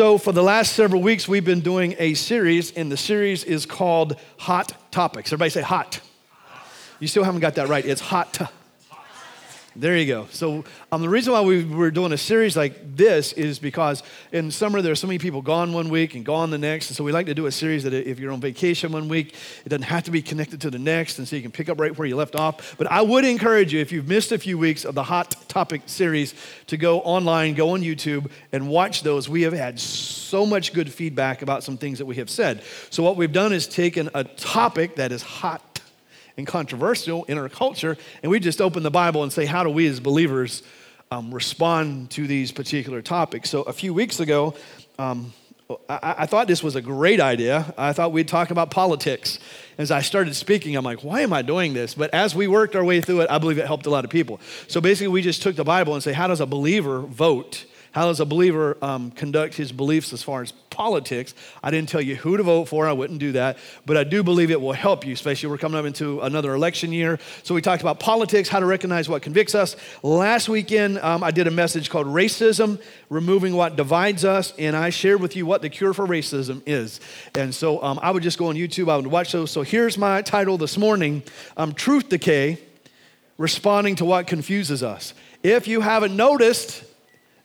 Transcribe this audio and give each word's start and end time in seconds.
so, 0.00 0.16
for 0.16 0.32
the 0.32 0.42
last 0.42 0.72
several 0.72 1.02
weeks, 1.02 1.28
we've 1.28 1.44
been 1.44 1.60
doing 1.60 1.94
a 1.98 2.14
series, 2.14 2.72
and 2.72 2.90
the 2.90 2.96
series 2.96 3.44
is 3.44 3.66
called 3.66 4.16
Hot 4.38 4.72
Topics. 4.90 5.30
Everybody 5.30 5.50
say 5.50 5.60
hot. 5.60 6.00
You 7.00 7.06
still 7.06 7.22
haven't 7.22 7.42
got 7.42 7.56
that 7.56 7.68
right. 7.68 7.84
It's 7.84 8.00
hot. 8.00 8.50
There 9.80 9.96
you 9.96 10.04
go. 10.04 10.28
So, 10.30 10.62
um, 10.92 11.00
the 11.00 11.08
reason 11.08 11.32
why 11.32 11.40
we 11.40 11.64
were 11.64 11.90
doing 11.90 12.12
a 12.12 12.18
series 12.18 12.54
like 12.54 12.96
this 12.96 13.32
is 13.32 13.58
because 13.58 14.02
in 14.30 14.50
summer 14.50 14.82
there 14.82 14.92
are 14.92 14.96
so 14.96 15.06
many 15.06 15.18
people 15.18 15.40
gone 15.40 15.72
one 15.72 15.88
week 15.88 16.14
and 16.14 16.22
gone 16.22 16.50
the 16.50 16.58
next. 16.58 16.90
And 16.90 16.96
so, 16.98 17.02
we 17.02 17.12
like 17.12 17.24
to 17.26 17.34
do 17.34 17.46
a 17.46 17.52
series 17.52 17.84
that 17.84 17.94
if 17.94 18.20
you're 18.20 18.30
on 18.30 18.42
vacation 18.42 18.92
one 18.92 19.08
week, 19.08 19.34
it 19.64 19.70
doesn't 19.70 19.84
have 19.84 20.02
to 20.02 20.10
be 20.10 20.20
connected 20.20 20.60
to 20.60 20.70
the 20.70 20.78
next. 20.78 21.18
And 21.18 21.26
so, 21.26 21.34
you 21.34 21.40
can 21.40 21.50
pick 21.50 21.70
up 21.70 21.80
right 21.80 21.96
where 21.96 22.06
you 22.06 22.14
left 22.14 22.36
off. 22.36 22.76
But 22.76 22.90
I 22.90 23.00
would 23.00 23.24
encourage 23.24 23.72
you, 23.72 23.80
if 23.80 23.90
you've 23.90 24.06
missed 24.06 24.32
a 24.32 24.38
few 24.38 24.58
weeks 24.58 24.84
of 24.84 24.94
the 24.94 25.02
Hot 25.02 25.34
Topic 25.48 25.80
series, 25.86 26.34
to 26.66 26.76
go 26.76 27.00
online, 27.00 27.54
go 27.54 27.70
on 27.70 27.80
YouTube, 27.80 28.30
and 28.52 28.68
watch 28.68 29.02
those. 29.02 29.30
We 29.30 29.42
have 29.42 29.54
had 29.54 29.80
so 29.80 30.44
much 30.44 30.74
good 30.74 30.92
feedback 30.92 31.40
about 31.40 31.64
some 31.64 31.78
things 31.78 31.96
that 32.00 32.06
we 32.06 32.16
have 32.16 32.28
said. 32.28 32.62
So, 32.90 33.02
what 33.02 33.16
we've 33.16 33.32
done 33.32 33.54
is 33.54 33.66
taken 33.66 34.10
a 34.12 34.24
topic 34.24 34.96
that 34.96 35.10
is 35.10 35.22
hot 35.22 35.69
and 36.36 36.46
controversial 36.46 37.24
in 37.24 37.38
our 37.38 37.48
culture, 37.48 37.96
and 38.22 38.30
we 38.30 38.40
just 38.40 38.60
open 38.60 38.82
the 38.82 38.90
Bible 38.90 39.22
and 39.22 39.32
say, 39.32 39.46
how 39.46 39.62
do 39.64 39.70
we 39.70 39.86
as 39.86 40.00
believers 40.00 40.62
um, 41.10 41.32
respond 41.32 42.10
to 42.10 42.26
these 42.26 42.52
particular 42.52 43.02
topics? 43.02 43.50
So 43.50 43.62
a 43.62 43.72
few 43.72 43.92
weeks 43.92 44.20
ago, 44.20 44.54
um, 44.98 45.32
I, 45.88 46.14
I, 46.18 46.26
thought 46.26 46.48
this 46.48 46.62
was 46.62 46.74
a 46.74 46.82
great 46.82 47.20
idea. 47.20 47.72
I 47.78 47.92
thought 47.92 48.12
we'd 48.12 48.28
talk 48.28 48.50
about 48.50 48.70
politics. 48.70 49.38
As 49.78 49.90
I 49.90 50.00
started 50.00 50.34
speaking, 50.34 50.76
I'm 50.76 50.84
like, 50.84 51.04
why 51.04 51.20
am 51.20 51.32
I 51.32 51.42
doing 51.42 51.74
this? 51.74 51.94
But 51.94 52.12
as 52.12 52.34
we 52.34 52.48
worked 52.48 52.74
our 52.74 52.84
way 52.84 53.00
through 53.00 53.22
it, 53.22 53.30
I 53.30 53.38
believe 53.38 53.58
it 53.58 53.66
helped 53.66 53.86
a 53.86 53.90
lot 53.90 54.04
of 54.04 54.10
people. 54.10 54.40
So 54.66 54.80
basically, 54.80 55.08
we 55.08 55.22
just 55.22 55.42
took 55.42 55.56
the 55.56 55.64
Bible 55.64 55.94
and 55.94 56.02
say, 56.02 56.12
how 56.12 56.26
does 56.26 56.40
a 56.40 56.46
believer 56.46 57.00
vote? 57.00 57.66
How 57.92 58.06
does 58.06 58.20
a 58.20 58.24
believer 58.24 58.76
um, 58.82 59.10
conduct 59.10 59.54
his 59.54 59.72
beliefs 59.72 60.12
as 60.12 60.22
far 60.22 60.42
as 60.42 60.52
politics? 60.80 61.34
I 61.62 61.70
didn't 61.70 61.90
tell 61.90 62.00
you 62.00 62.16
who 62.16 62.38
to 62.38 62.42
vote 62.42 62.64
for. 62.64 62.86
I 62.86 62.94
wouldn't 62.94 63.18
do 63.18 63.32
that. 63.32 63.58
But 63.84 63.98
I 63.98 64.04
do 64.04 64.22
believe 64.22 64.50
it 64.50 64.58
will 64.58 64.72
help 64.72 65.06
you, 65.06 65.12
especially 65.12 65.50
we're 65.50 65.58
coming 65.58 65.78
up 65.78 65.84
into 65.84 66.20
another 66.20 66.54
election 66.54 66.90
year. 66.90 67.18
So 67.42 67.54
we 67.54 67.60
talked 67.60 67.82
about 67.82 68.00
politics, 68.00 68.48
how 68.48 68.60
to 68.60 68.64
recognize 68.64 69.06
what 69.06 69.20
convicts 69.20 69.54
us. 69.54 69.76
Last 70.02 70.48
weekend, 70.48 70.98
um, 71.00 71.22
I 71.22 71.32
did 71.32 71.46
a 71.46 71.50
message 71.50 71.90
called 71.90 72.06
Racism, 72.06 72.80
Removing 73.10 73.54
What 73.54 73.76
Divides 73.76 74.24
Us. 74.24 74.54
And 74.58 74.74
I 74.74 74.88
shared 74.88 75.20
with 75.20 75.36
you 75.36 75.44
what 75.44 75.60
the 75.60 75.68
cure 75.68 75.92
for 75.92 76.06
racism 76.06 76.62
is. 76.64 76.98
And 77.34 77.54
so 77.54 77.82
um, 77.82 78.00
I 78.02 78.10
would 78.10 78.22
just 78.22 78.38
go 78.38 78.46
on 78.46 78.54
YouTube, 78.54 78.90
I 78.90 78.96
would 78.96 79.06
watch 79.06 79.32
those. 79.32 79.50
So 79.50 79.60
here's 79.60 79.98
my 79.98 80.22
title 80.22 80.56
this 80.56 80.78
morning 80.78 81.22
um, 81.58 81.74
Truth 81.74 82.08
Decay 82.08 82.58
Responding 83.36 83.96
to 83.96 84.06
What 84.06 84.26
Confuses 84.26 84.82
Us. 84.82 85.12
If 85.42 85.68
you 85.68 85.82
haven't 85.82 86.16
noticed, 86.16 86.84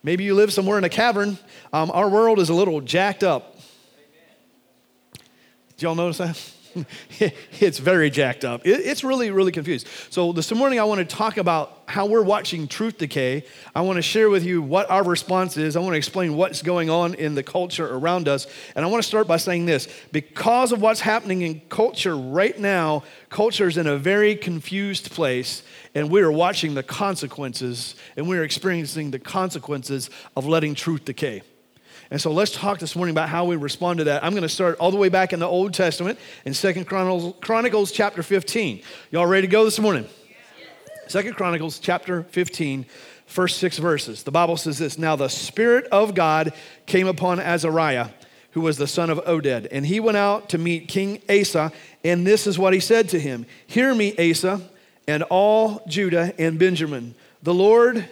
Maybe 0.05 0.23
you 0.23 0.35
live 0.35 0.53
somewhere 0.53 0.77
in 0.77 0.83
a 0.83 0.89
cavern. 0.89 1.39
Um, 1.73 1.89
our 1.89 2.07
world 2.07 2.37
is 2.37 2.49
a 2.49 2.53
little 2.53 2.79
jacked 2.79 3.23
up. 3.23 3.59
Did 5.69 5.81
y'all 5.81 5.95
notice 5.95 6.19
that? 6.19 6.54
it's 7.59 7.79
very 7.79 8.09
jacked 8.09 8.43
up. 8.43 8.61
It's 8.65 9.03
really, 9.03 9.31
really 9.31 9.51
confused. 9.51 9.87
So, 10.09 10.31
this 10.31 10.51
morning, 10.51 10.79
I 10.79 10.83
want 10.83 10.99
to 10.99 11.15
talk 11.15 11.37
about 11.37 11.83
how 11.87 12.05
we're 12.05 12.23
watching 12.23 12.67
truth 12.67 12.97
decay. 12.97 13.45
I 13.75 13.81
want 13.81 13.97
to 13.97 14.01
share 14.01 14.29
with 14.29 14.43
you 14.43 14.61
what 14.61 14.89
our 14.89 15.03
response 15.03 15.55
is. 15.57 15.75
I 15.75 15.79
want 15.79 15.93
to 15.93 15.97
explain 15.97 16.35
what's 16.35 16.61
going 16.61 16.89
on 16.89 17.13
in 17.13 17.35
the 17.35 17.43
culture 17.43 17.87
around 17.87 18.27
us. 18.27 18.47
And 18.75 18.83
I 18.83 18.87
want 18.89 19.03
to 19.03 19.07
start 19.07 19.27
by 19.27 19.37
saying 19.37 19.65
this 19.65 19.87
because 20.11 20.71
of 20.71 20.81
what's 20.81 21.01
happening 21.01 21.41
in 21.43 21.61
culture 21.69 22.17
right 22.17 22.57
now, 22.59 23.03
culture 23.29 23.67
is 23.67 23.77
in 23.77 23.87
a 23.87 23.97
very 23.97 24.35
confused 24.35 25.11
place, 25.11 25.63
and 25.93 26.09
we 26.09 26.21
are 26.21 26.31
watching 26.31 26.73
the 26.73 26.83
consequences, 26.83 27.95
and 28.17 28.27
we 28.27 28.37
are 28.37 28.43
experiencing 28.43 29.11
the 29.11 29.19
consequences 29.19 30.09
of 30.35 30.45
letting 30.45 30.75
truth 30.75 31.05
decay. 31.05 31.41
And 32.11 32.21
so 32.21 32.31
let's 32.31 32.51
talk 32.51 32.77
this 32.77 32.95
morning 32.95 33.13
about 33.13 33.29
how 33.29 33.45
we 33.45 33.55
respond 33.55 33.97
to 33.97 34.03
that. 34.05 34.23
I'm 34.23 34.31
going 34.31 34.43
to 34.43 34.49
start 34.49 34.77
all 34.77 34.91
the 34.91 34.97
way 34.97 35.09
back 35.09 35.33
in 35.33 35.39
the 35.39 35.47
Old 35.47 35.73
Testament 35.73 36.19
in 36.45 36.53
Second 36.53 36.85
Chronicles, 36.85 37.91
chapter 37.91 38.21
15. 38.21 38.83
Y'all 39.09 39.25
ready 39.25 39.47
to 39.47 39.51
go 39.51 39.65
this 39.65 39.79
morning? 39.79 40.07
Second 41.07 41.35
Chronicles 41.35 41.79
chapter 41.79 42.23
15, 42.23 42.85
first 43.25 43.57
six 43.57 43.79
verses. 43.79 44.23
The 44.23 44.31
Bible 44.31 44.55
says 44.57 44.77
this 44.77 44.99
Now 44.99 45.15
the 45.15 45.29
Spirit 45.29 45.85
of 45.91 46.13
God 46.13 46.53
came 46.85 47.07
upon 47.07 47.39
Azariah, 47.39 48.09
who 48.51 48.61
was 48.61 48.77
the 48.77 48.87
son 48.87 49.09
of 49.09 49.23
Oded, 49.25 49.67
and 49.71 49.85
he 49.85 49.99
went 49.99 50.17
out 50.17 50.49
to 50.49 50.59
meet 50.59 50.87
King 50.87 51.21
Asa, 51.29 51.71
and 52.03 52.25
this 52.25 52.45
is 52.45 52.59
what 52.59 52.73
he 52.73 52.79
said 52.79 53.09
to 53.09 53.19
him 53.19 53.47
Hear 53.65 53.93
me, 53.95 54.15
Asa, 54.17 54.61
and 55.07 55.23
all 55.23 55.83
Judah 55.87 56.33
and 56.37 56.59
Benjamin. 56.59 57.15
The 57.41 57.53
Lord 57.53 58.07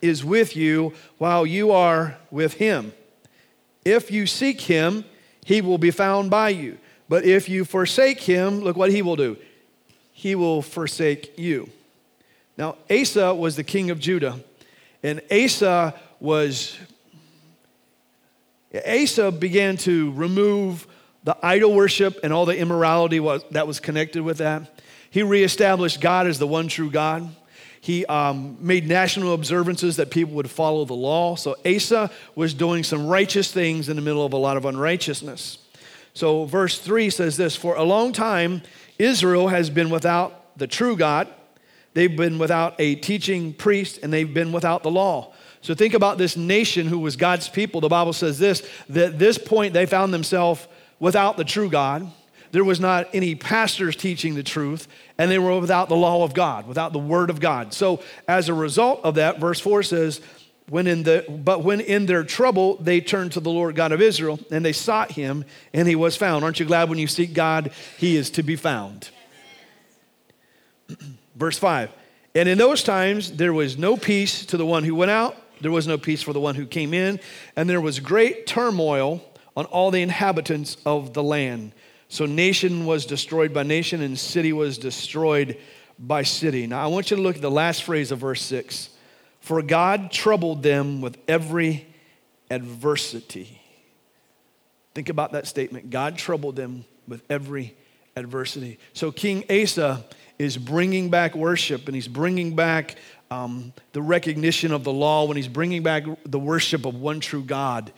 is 0.00 0.24
with 0.24 0.56
you 0.56 0.94
while 1.18 1.46
you 1.46 1.70
are 1.70 2.16
with 2.30 2.54
him. 2.54 2.92
If 3.84 4.10
you 4.10 4.26
seek 4.26 4.60
him, 4.62 5.04
he 5.44 5.60
will 5.60 5.78
be 5.78 5.90
found 5.90 6.30
by 6.30 6.50
you. 6.50 6.78
But 7.08 7.24
if 7.24 7.48
you 7.48 7.64
forsake 7.64 8.20
him, 8.20 8.60
look 8.60 8.76
what 8.76 8.90
he 8.90 9.02
will 9.02 9.16
do. 9.16 9.36
He 10.12 10.34
will 10.34 10.62
forsake 10.62 11.38
you. 11.38 11.68
Now, 12.56 12.76
Asa 12.90 13.34
was 13.34 13.56
the 13.56 13.64
king 13.64 13.90
of 13.90 13.98
Judah, 13.98 14.38
and 15.02 15.20
Asa 15.30 15.94
was 16.20 16.78
Asa 18.86 19.30
began 19.30 19.76
to 19.78 20.12
remove 20.12 20.86
the 21.24 21.36
idol 21.42 21.74
worship 21.74 22.18
and 22.22 22.32
all 22.32 22.46
the 22.46 22.56
immorality 22.56 23.18
that 23.50 23.66
was 23.66 23.80
connected 23.80 24.22
with 24.22 24.38
that. 24.38 24.80
He 25.10 25.22
reestablished 25.22 26.00
God 26.00 26.26
as 26.26 26.38
the 26.38 26.46
one 26.46 26.68
true 26.68 26.90
God. 26.90 27.28
He 27.82 28.06
um, 28.06 28.56
made 28.60 28.86
national 28.86 29.34
observances 29.34 29.96
that 29.96 30.12
people 30.12 30.34
would 30.34 30.48
follow 30.48 30.84
the 30.84 30.94
law. 30.94 31.34
So 31.34 31.56
Asa 31.66 32.12
was 32.36 32.54
doing 32.54 32.84
some 32.84 33.08
righteous 33.08 33.50
things 33.50 33.88
in 33.88 33.96
the 33.96 34.02
middle 34.02 34.24
of 34.24 34.32
a 34.32 34.36
lot 34.36 34.56
of 34.56 34.64
unrighteousness. 34.64 35.58
So 36.14 36.44
verse 36.44 36.78
3 36.78 37.10
says 37.10 37.36
this 37.36 37.56
For 37.56 37.74
a 37.74 37.82
long 37.82 38.12
time, 38.12 38.62
Israel 39.00 39.48
has 39.48 39.68
been 39.68 39.90
without 39.90 40.56
the 40.56 40.68
true 40.68 40.96
God. 40.96 41.26
They've 41.94 42.16
been 42.16 42.38
without 42.38 42.76
a 42.78 42.94
teaching 42.94 43.52
priest, 43.52 43.98
and 44.00 44.12
they've 44.12 44.32
been 44.32 44.52
without 44.52 44.84
the 44.84 44.90
law. 44.90 45.34
So 45.60 45.74
think 45.74 45.94
about 45.94 46.18
this 46.18 46.36
nation 46.36 46.86
who 46.86 47.00
was 47.00 47.16
God's 47.16 47.48
people. 47.48 47.80
The 47.80 47.88
Bible 47.88 48.12
says 48.12 48.38
this 48.38 48.62
that 48.90 49.14
at 49.14 49.18
this 49.18 49.38
point 49.38 49.74
they 49.74 49.86
found 49.86 50.14
themselves 50.14 50.68
without 51.00 51.36
the 51.36 51.44
true 51.44 51.68
God. 51.68 52.08
There 52.52 52.64
was 52.64 52.80
not 52.80 53.08
any 53.14 53.34
pastors 53.34 53.96
teaching 53.96 54.34
the 54.34 54.42
truth, 54.42 54.86
and 55.18 55.30
they 55.30 55.38
were 55.38 55.58
without 55.58 55.88
the 55.88 55.96
law 55.96 56.22
of 56.22 56.34
God, 56.34 56.68
without 56.68 56.92
the 56.92 56.98
word 56.98 57.30
of 57.30 57.40
God. 57.40 57.74
So, 57.74 58.02
as 58.28 58.48
a 58.48 58.54
result 58.54 59.00
of 59.04 59.16
that, 59.16 59.40
verse 59.40 59.58
4 59.58 59.82
says, 59.82 60.20
when 60.68 60.86
in 60.86 61.02
the, 61.02 61.24
but 61.28 61.64
when 61.64 61.80
in 61.80 62.06
their 62.06 62.24
trouble, 62.24 62.76
they 62.76 63.00
turned 63.00 63.32
to 63.32 63.40
the 63.40 63.50
Lord 63.50 63.74
God 63.74 63.92
of 63.92 64.00
Israel 64.00 64.38
and 64.50 64.64
they 64.64 64.72
sought 64.72 65.10
him 65.10 65.44
and 65.74 65.88
he 65.88 65.96
was 65.96 66.16
found. 66.16 66.44
Aren't 66.44 66.60
you 66.60 66.66
glad 66.66 66.88
when 66.88 66.98
you 66.98 67.08
seek 67.08 67.34
God, 67.34 67.72
he 67.98 68.16
is 68.16 68.30
to 68.30 68.42
be 68.42 68.56
found? 68.56 69.10
Verse 71.36 71.58
5 71.58 71.90
And 72.34 72.48
in 72.48 72.58
those 72.58 72.82
times, 72.82 73.32
there 73.32 73.52
was 73.52 73.76
no 73.76 73.96
peace 73.96 74.46
to 74.46 74.56
the 74.56 74.64
one 74.64 74.84
who 74.84 74.94
went 74.94 75.10
out, 75.10 75.36
there 75.60 75.72
was 75.72 75.86
no 75.86 75.98
peace 75.98 76.22
for 76.22 76.32
the 76.32 76.40
one 76.40 76.54
who 76.54 76.66
came 76.66 76.94
in, 76.94 77.20
and 77.56 77.68
there 77.68 77.80
was 77.80 78.00
great 78.00 78.46
turmoil 78.46 79.22
on 79.56 79.66
all 79.66 79.90
the 79.90 80.00
inhabitants 80.00 80.76
of 80.86 81.12
the 81.12 81.22
land. 81.22 81.72
So 82.12 82.26
nation 82.26 82.84
was 82.84 83.06
destroyed 83.06 83.54
by 83.54 83.62
nation, 83.62 84.02
and 84.02 84.18
city 84.18 84.52
was 84.52 84.76
destroyed 84.76 85.56
by 85.98 86.24
city. 86.24 86.66
Now 86.66 86.84
I 86.84 86.88
want 86.88 87.10
you 87.10 87.16
to 87.16 87.22
look 87.22 87.36
at 87.36 87.40
the 87.40 87.50
last 87.50 87.84
phrase 87.84 88.12
of 88.12 88.18
verse 88.18 88.42
6. 88.42 88.90
For 89.40 89.62
God 89.62 90.12
troubled 90.12 90.62
them 90.62 91.00
with 91.00 91.16
every 91.26 91.86
adversity. 92.50 93.58
Think 94.94 95.08
about 95.08 95.32
that 95.32 95.46
statement. 95.46 95.88
God 95.88 96.18
troubled 96.18 96.54
them 96.54 96.84
with 97.08 97.22
every 97.30 97.74
adversity. 98.14 98.78
So 98.92 99.10
King 99.10 99.44
Asa 99.50 100.04
is 100.38 100.58
bringing 100.58 101.08
back 101.08 101.34
worship 101.34 101.86
and 101.86 101.94
he's 101.94 102.08
bringing 102.08 102.54
back 102.54 102.96
um, 103.30 103.72
the 103.94 104.02
recognition 104.02 104.72
of 104.72 104.84
the 104.84 104.92
law 104.92 105.24
when 105.24 105.38
he's 105.38 105.48
bringing 105.48 105.82
back 105.82 106.04
the 106.26 106.38
worship 106.38 106.84
of 106.84 106.94
one 106.94 107.20
true 107.20 107.42
God. 107.42 107.90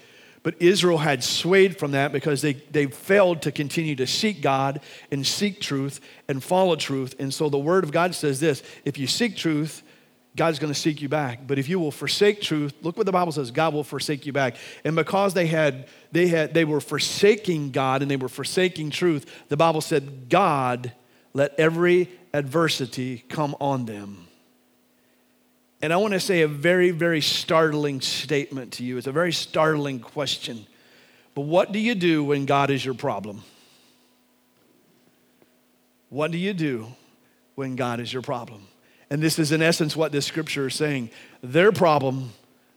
But 0.44 0.60
Israel 0.60 0.98
had 0.98 1.24
swayed 1.24 1.78
from 1.78 1.92
that 1.92 2.12
because 2.12 2.42
they, 2.42 2.52
they 2.52 2.86
failed 2.86 3.42
to 3.42 3.50
continue 3.50 3.96
to 3.96 4.06
seek 4.06 4.42
God 4.42 4.80
and 5.10 5.26
seek 5.26 5.58
truth 5.58 6.00
and 6.28 6.44
follow 6.44 6.76
truth. 6.76 7.14
And 7.18 7.32
so 7.32 7.48
the 7.48 7.58
Word 7.58 7.82
of 7.82 7.90
God 7.90 8.14
says 8.14 8.40
this 8.40 8.62
if 8.84 8.98
you 8.98 9.06
seek 9.06 9.36
truth, 9.36 9.82
God's 10.36 10.58
going 10.58 10.72
to 10.72 10.78
seek 10.78 11.00
you 11.00 11.08
back. 11.08 11.46
But 11.46 11.58
if 11.58 11.68
you 11.68 11.78
will 11.78 11.90
forsake 11.90 12.42
truth, 12.42 12.74
look 12.82 12.98
what 12.98 13.06
the 13.06 13.12
Bible 13.12 13.32
says, 13.32 13.50
God 13.52 13.72
will 13.72 13.84
forsake 13.84 14.26
you 14.26 14.34
back. 14.34 14.56
And 14.84 14.94
because 14.94 15.32
they 15.32 15.46
had 15.46 15.88
they 16.12 16.28
had 16.28 16.52
they 16.52 16.66
were 16.66 16.80
forsaking 16.80 17.70
God 17.70 18.02
and 18.02 18.10
they 18.10 18.16
were 18.16 18.28
forsaking 18.28 18.90
truth, 18.90 19.24
the 19.48 19.56
Bible 19.56 19.80
said, 19.80 20.28
God 20.28 20.92
let 21.32 21.58
every 21.58 22.10
adversity 22.34 23.24
come 23.30 23.56
on 23.60 23.86
them. 23.86 24.26
And 25.84 25.92
I 25.92 25.98
want 25.98 26.14
to 26.14 26.20
say 26.20 26.40
a 26.40 26.48
very, 26.48 26.92
very 26.92 27.20
startling 27.20 28.00
statement 28.00 28.72
to 28.72 28.82
you. 28.82 28.96
It's 28.96 29.06
a 29.06 29.12
very 29.12 29.34
startling 29.34 30.00
question. 30.00 30.66
But 31.34 31.42
what 31.42 31.72
do 31.72 31.78
you 31.78 31.94
do 31.94 32.24
when 32.24 32.46
God 32.46 32.70
is 32.70 32.82
your 32.82 32.94
problem? 32.94 33.42
What 36.08 36.30
do 36.30 36.38
you 36.38 36.54
do 36.54 36.86
when 37.54 37.76
God 37.76 38.00
is 38.00 38.10
your 38.10 38.22
problem? 38.22 38.66
And 39.10 39.22
this 39.22 39.38
is, 39.38 39.52
in 39.52 39.60
essence, 39.60 39.94
what 39.94 40.10
this 40.10 40.24
scripture 40.24 40.68
is 40.68 40.74
saying. 40.74 41.10
Their 41.42 41.70
problem 41.70 42.32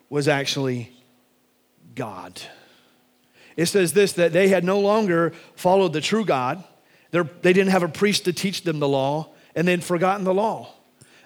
was 0.09 0.27
actually 0.27 0.91
God. 1.95 2.41
it 3.55 3.67
says 3.67 3.93
this 3.93 4.11
that 4.13 4.33
they 4.33 4.49
had 4.49 4.65
no 4.65 4.81
longer 4.81 5.31
followed 5.55 5.93
the 5.93 6.01
true 6.01 6.25
God. 6.25 6.61
They're, 7.11 7.23
they 7.23 7.53
did 7.53 7.67
not 7.67 7.71
have 7.71 7.83
a 7.83 7.87
priest 7.87 8.25
to 8.25 8.33
teach 8.33 8.63
them 8.63 8.79
the 8.79 8.89
law, 8.89 9.29
and 9.55 9.65
they'd 9.65 9.81
forgotten 9.81 10.25
the 10.25 10.33
law. 10.33 10.73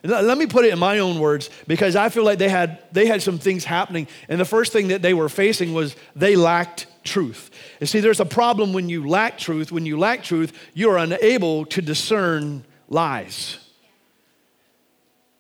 Let 0.04 0.38
me 0.38 0.48
put 0.48 0.66
it 0.66 0.74
in 0.74 0.80
my 0.80 0.98
own 1.00 1.20
words 1.20 1.50
because 1.68 1.96
I 1.96 2.10
feel 2.10 2.24
like 2.24 2.40
they 2.40 2.50
had, 2.50 2.80
they 2.92 3.06
had 3.06 3.22
some 3.22 3.38
things 3.38 3.64
happening. 3.64 4.08
And 4.30 4.40
the 4.40 4.46
first 4.46 4.74
thing 4.74 4.88
that 4.88 5.04
they 5.04 5.14
were 5.14 5.30
facing 5.30 5.74
was 5.74 5.96
they 6.16 6.36
lacked 6.36 6.88
truth. 7.04 7.52
And 7.80 7.88
see, 7.88 8.00
there's 8.00 8.20
a 8.20 8.26
problem 8.26 8.74
when 8.74 8.90
you 8.90 9.08
lack 9.08 9.38
truth. 9.38 9.72
When 9.72 9.86
you 9.86 10.00
lack 10.00 10.24
truth, 10.24 10.54
you're 10.74 10.98
unable 10.98 11.66
to 11.68 11.82
discern 11.84 12.66
lies. 12.90 13.60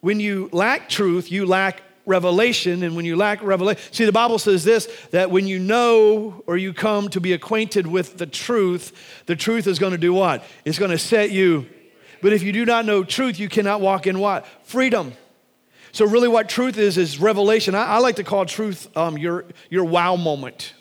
When 0.02 0.19
you 0.19 0.50
lack 0.52 0.90
truth, 0.90 1.31
you 1.31 1.48
lack 1.48 1.81
revelation. 2.06 2.84
And 2.84 2.96
when 2.96 3.06
you 3.06 3.16
lack 3.16 3.42
revelation, 3.42 3.81
see, 3.92 4.06
the 4.06 4.12
Bible 4.12 4.38
says 4.38 4.63
this 4.63 4.88
that 5.10 5.31
when 5.31 5.48
you 5.48 5.58
know 5.58 6.44
or 6.46 6.56
you 6.56 6.72
come 6.72 7.10
to 7.10 7.19
be 7.19 7.34
acquainted 7.34 7.88
with 7.88 8.18
the 8.19 8.28
truth, 8.28 9.24
the 9.25 9.36
truth 9.36 9.66
is 9.66 9.80
going 9.80 9.94
to 9.94 9.98
do 9.98 10.13
what? 10.13 10.44
It's 10.66 10.78
going 10.78 10.92
to 10.92 11.00
set 11.00 11.31
you 11.31 11.68
but 12.22 12.34
if 12.34 12.44
you 12.44 12.52
do 12.52 12.66
not 12.66 12.86
know 12.86 13.04
truth, 13.04 13.40
you 13.40 13.50
cannot 13.50 13.82
walk 13.82 14.08
in 14.08 14.20
what? 14.20 14.46
Freedom. 14.64 15.14
So, 15.92 16.06
really, 16.06 16.28
what 16.30 16.48
truth 16.48 16.78
is, 16.78 16.98
is 16.98 17.20
revelation. 17.20 17.76
I, 17.76 17.86
I 17.86 17.98
like 17.98 18.16
to 18.16 18.24
call 18.24 18.46
truth 18.46 18.96
um, 18.96 19.18
your, 19.18 19.46
your 19.70 19.84
wow 19.84 20.16
moment. 20.16 20.74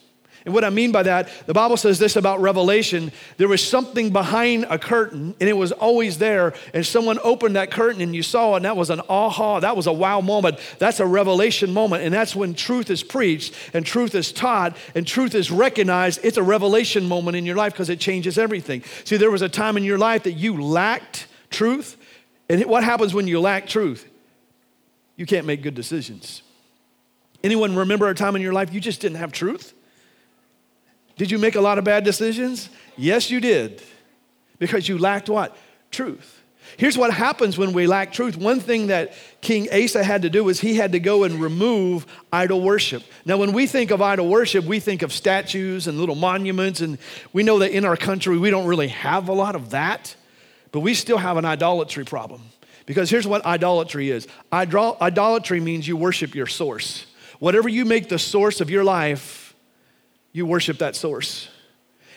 And 0.44 0.54
what 0.54 0.64
I 0.64 0.70
mean 0.70 0.90
by 0.90 1.02
that, 1.02 1.28
the 1.46 1.52
Bible 1.52 1.76
says 1.76 1.98
this 1.98 2.16
about 2.16 2.40
revelation 2.40 3.12
there 3.36 3.48
was 3.48 3.66
something 3.66 4.10
behind 4.10 4.64
a 4.70 4.78
curtain, 4.78 5.34
and 5.38 5.48
it 5.48 5.56
was 5.56 5.72
always 5.72 6.18
there. 6.18 6.54
And 6.72 6.84
someone 6.86 7.18
opened 7.22 7.56
that 7.56 7.70
curtain, 7.70 8.00
and 8.00 8.14
you 8.14 8.22
saw 8.22 8.54
it, 8.54 8.56
and 8.56 8.64
that 8.64 8.76
was 8.76 8.88
an 8.88 9.02
aha, 9.08 9.60
that 9.60 9.76
was 9.76 9.86
a 9.86 9.92
wow 9.92 10.20
moment. 10.20 10.58
That's 10.78 11.00
a 11.00 11.06
revelation 11.06 11.74
moment. 11.74 12.04
And 12.04 12.14
that's 12.14 12.34
when 12.34 12.54
truth 12.54 12.90
is 12.90 13.02
preached, 13.02 13.54
and 13.74 13.84
truth 13.84 14.14
is 14.14 14.32
taught, 14.32 14.76
and 14.94 15.06
truth 15.06 15.34
is 15.34 15.50
recognized. 15.50 16.20
It's 16.22 16.38
a 16.38 16.42
revelation 16.42 17.06
moment 17.06 17.36
in 17.36 17.44
your 17.44 17.56
life 17.56 17.72
because 17.74 17.90
it 17.90 18.00
changes 18.00 18.38
everything. 18.38 18.82
See, 19.04 19.18
there 19.18 19.30
was 19.30 19.42
a 19.42 19.48
time 19.48 19.76
in 19.76 19.84
your 19.84 19.98
life 19.98 20.22
that 20.22 20.32
you 20.32 20.62
lacked 20.62 21.26
truth. 21.50 21.96
And 22.48 22.64
what 22.64 22.82
happens 22.82 23.12
when 23.12 23.26
you 23.26 23.40
lack 23.40 23.66
truth? 23.66 24.08
You 25.16 25.26
can't 25.26 25.46
make 25.46 25.62
good 25.62 25.74
decisions. 25.74 26.42
Anyone 27.44 27.76
remember 27.76 28.08
a 28.08 28.14
time 28.14 28.36
in 28.36 28.42
your 28.42 28.52
life 28.52 28.72
you 28.72 28.80
just 28.80 29.00
didn't 29.00 29.18
have 29.18 29.32
truth? 29.32 29.74
Did 31.16 31.30
you 31.30 31.38
make 31.38 31.54
a 31.54 31.60
lot 31.60 31.78
of 31.78 31.84
bad 31.84 32.04
decisions? 32.04 32.70
Yes, 32.96 33.30
you 33.30 33.40
did. 33.40 33.82
Because 34.58 34.88
you 34.88 34.98
lacked 34.98 35.28
what? 35.28 35.56
Truth. 35.90 36.40
Here's 36.76 36.96
what 36.96 37.12
happens 37.12 37.58
when 37.58 37.72
we 37.72 37.86
lack 37.86 38.12
truth. 38.12 38.36
One 38.36 38.60
thing 38.60 38.88
that 38.88 39.12
King 39.40 39.68
Asa 39.72 40.04
had 40.04 40.22
to 40.22 40.30
do 40.30 40.44
was 40.44 40.60
he 40.60 40.74
had 40.74 40.92
to 40.92 41.00
go 41.00 41.24
and 41.24 41.40
remove 41.40 42.06
idol 42.32 42.60
worship. 42.60 43.02
Now, 43.24 43.38
when 43.38 43.52
we 43.52 43.66
think 43.66 43.90
of 43.90 44.00
idol 44.00 44.28
worship, 44.28 44.64
we 44.64 44.80
think 44.80 45.02
of 45.02 45.12
statues 45.12 45.86
and 45.86 45.98
little 45.98 46.14
monuments, 46.14 46.80
and 46.80 46.98
we 47.32 47.42
know 47.42 47.58
that 47.58 47.72
in 47.72 47.84
our 47.84 47.96
country 47.96 48.38
we 48.38 48.50
don't 48.50 48.66
really 48.66 48.88
have 48.88 49.28
a 49.28 49.32
lot 49.32 49.56
of 49.56 49.70
that. 49.70 50.14
But 50.72 50.80
we 50.80 50.94
still 50.94 51.18
have 51.18 51.36
an 51.36 51.44
idolatry 51.44 52.04
problem. 52.04 52.42
Because 52.86 53.10
here's 53.10 53.26
what 53.26 53.44
idolatry 53.44 54.10
is 54.10 54.26
idolatry 54.52 55.60
means 55.60 55.86
you 55.86 55.96
worship 55.96 56.34
your 56.34 56.46
source. 56.46 57.06
Whatever 57.38 57.68
you 57.68 57.84
make 57.84 58.08
the 58.08 58.18
source 58.18 58.60
of 58.60 58.68
your 58.68 58.84
life, 58.84 59.54
you 60.32 60.46
worship 60.46 60.78
that 60.78 60.96
source. 60.96 61.48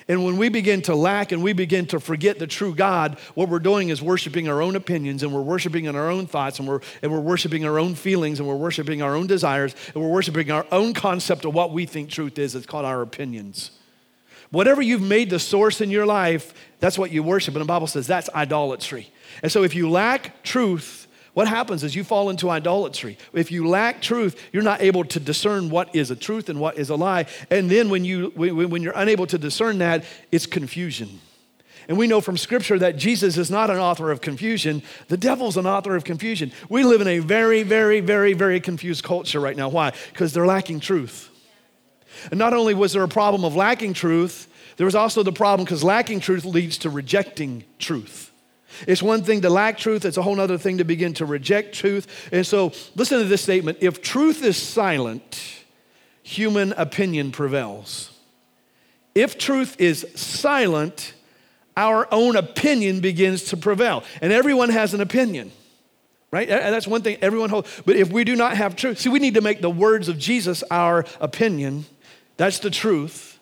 And 0.08 0.26
when 0.26 0.38
we 0.38 0.50
begin 0.50 0.82
to 0.84 0.96
lack 0.96 1.32
and 1.32 1.42
we 1.42 1.54
begin 1.54 1.86
to 1.88 2.00
forget 2.00 2.38
the 2.38 2.48
true 2.48 2.76
God, 2.76 3.18
what 3.36 3.48
we're 3.48 3.60
doing 3.60 3.90
is 3.90 4.02
worshiping 4.02 4.50
our 4.50 4.62
own 4.62 4.76
opinions 4.76 5.24
and 5.24 5.34
we're 5.34 5.42
worshiping 5.42 5.86
in 5.86 5.96
our 5.96 6.10
own 6.10 6.28
thoughts 6.28 6.60
and 6.60 6.68
we're, 6.68 6.82
and 7.02 7.12
we're 7.12 7.22
worshiping 7.22 7.66
our 7.66 7.80
own 7.80 7.96
feelings 7.96 8.40
and 8.40 8.48
we're 8.48 8.56
worshiping 8.56 9.02
our 9.02 9.16
own 9.16 9.28
desires 9.28 9.76
and 9.94 10.04
we're 10.04 10.10
worshiping 10.10 10.52
our 10.52 10.66
own 10.72 10.94
concept 10.94 11.46
of 11.46 11.54
what 11.54 11.72
we 11.72 11.86
think 11.86 12.10
truth 12.10 12.38
is. 12.38 12.54
It's 12.56 12.66
called 12.66 12.86
our 12.86 13.02
opinions. 13.02 13.72
Whatever 14.54 14.84
you've 14.84 15.02
made 15.02 15.32
the 15.32 15.40
source 15.40 15.82
in 15.82 15.90
your 15.90 16.06
life, 16.06 16.54
that's 16.80 16.96
what 16.96 17.10
you 17.10 17.24
worship. 17.24 17.56
And 17.56 17.62
the 17.64 17.66
Bible 17.66 17.88
says 17.88 18.06
that's 18.06 18.30
idolatry. 18.36 19.10
And 19.42 19.52
so 19.52 19.64
if 19.64 19.74
you 19.74 19.90
lack 19.90 20.44
truth, 20.44 21.08
what 21.34 21.48
happens 21.48 21.84
is 21.84 21.96
you 21.96 22.04
fall 22.04 22.30
into 22.30 22.52
idolatry. 22.52 23.18
If 23.34 23.52
you 23.52 23.68
lack 23.68 24.00
truth, 24.00 24.40
you're 24.52 24.62
not 24.62 24.84
able 24.84 25.06
to 25.06 25.20
discern 25.20 25.72
what 25.72 25.96
is 25.96 26.12
a 26.12 26.16
truth 26.16 26.50
and 26.50 26.60
what 26.60 26.78
is 26.78 26.92
a 26.92 26.96
lie. 26.96 27.26
And 27.50 27.68
then 27.68 27.90
when, 27.90 28.06
you, 28.06 28.28
when 28.36 28.84
you're 28.84 28.94
unable 28.96 29.26
to 29.26 29.40
discern 29.40 29.80
that, 29.80 30.06
it's 30.32 30.46
confusion. 30.46 31.20
And 31.88 31.98
we 31.98 32.06
know 32.06 32.22
from 32.22 32.38
Scripture 32.38 32.78
that 32.78 32.96
Jesus 32.96 33.40
is 33.40 33.50
not 33.50 33.72
an 33.72 33.78
author 33.78 34.12
of 34.12 34.22
confusion. 34.22 34.84
The 35.08 35.18
devil's 35.18 35.58
an 35.58 35.66
author 35.66 35.96
of 35.96 36.04
confusion. 36.04 36.52
We 36.70 36.84
live 36.84 37.02
in 37.02 37.08
a 37.08 37.18
very, 37.18 37.64
very, 37.64 38.02
very, 38.02 38.34
very 38.34 38.60
confused 38.60 39.04
culture 39.04 39.40
right 39.40 39.58
now. 39.58 39.70
Why? 39.70 39.94
Because 40.12 40.32
they're 40.32 40.46
lacking 40.46 40.80
truth. 40.80 41.32
And 42.32 42.38
not 42.38 42.54
only 42.54 42.74
was 42.74 42.94
there 42.94 43.04
a 43.04 43.08
problem 43.08 43.44
of 43.46 43.56
lacking 43.56 43.94
truth, 43.94 44.48
there 44.78 44.86
was 44.86 44.96
also 44.96 45.24
the 45.24 45.32
problem 45.32 45.66
because 45.66 45.84
lacking 45.84 46.20
truth 46.20 46.46
leads 46.46 46.80
to 46.80 46.90
rejecting 46.90 47.64
truth. 47.80 48.32
It's 48.88 49.04
one 49.04 49.24
thing 49.24 49.42
to 49.42 49.50
lack 49.50 49.78
truth, 49.78 50.06
it's 50.06 50.18
a 50.18 50.22
whole 50.22 50.40
other 50.40 50.58
thing 50.58 50.80
to 50.80 50.84
begin 50.84 51.14
to 51.16 51.26
reject 51.26 51.76
truth. 51.76 52.30
And 52.32 52.46
so, 52.46 52.72
listen 52.96 53.20
to 53.20 53.26
this 53.26 53.42
statement 53.42 53.78
if 53.82 54.02
truth 54.02 54.44
is 54.44 54.58
silent, 54.58 55.64
human 56.24 56.74
opinion 56.74 57.32
prevails. 57.32 58.10
If 59.16 59.38
truth 59.38 59.80
is 59.80 60.08
silent, 60.16 61.14
our 61.78 62.08
own 62.12 62.36
opinion 62.36 63.00
begins 63.00 63.46
to 63.46 63.58
prevail. 63.58 64.04
And 64.22 64.34
everyone 64.34 64.70
has 64.70 64.94
an 64.94 65.02
opinion, 65.02 65.52
right? 66.32 66.50
And 66.50 66.74
that's 66.74 66.88
one 66.88 67.02
thing 67.04 67.18
everyone 67.22 67.50
holds. 67.50 67.70
But 67.86 67.96
if 67.96 68.12
we 68.12 68.24
do 68.24 68.36
not 68.36 68.58
have 68.58 68.76
truth, 68.76 69.00
see, 69.00 69.10
we 69.10 69.20
need 69.20 69.36
to 69.36 69.42
make 69.42 69.62
the 69.62 69.70
words 69.70 70.08
of 70.08 70.18
Jesus 70.18 70.64
our 70.72 71.06
opinion. 71.20 71.86
That's 72.38 72.60
the 72.60 72.70
truth. 72.70 73.40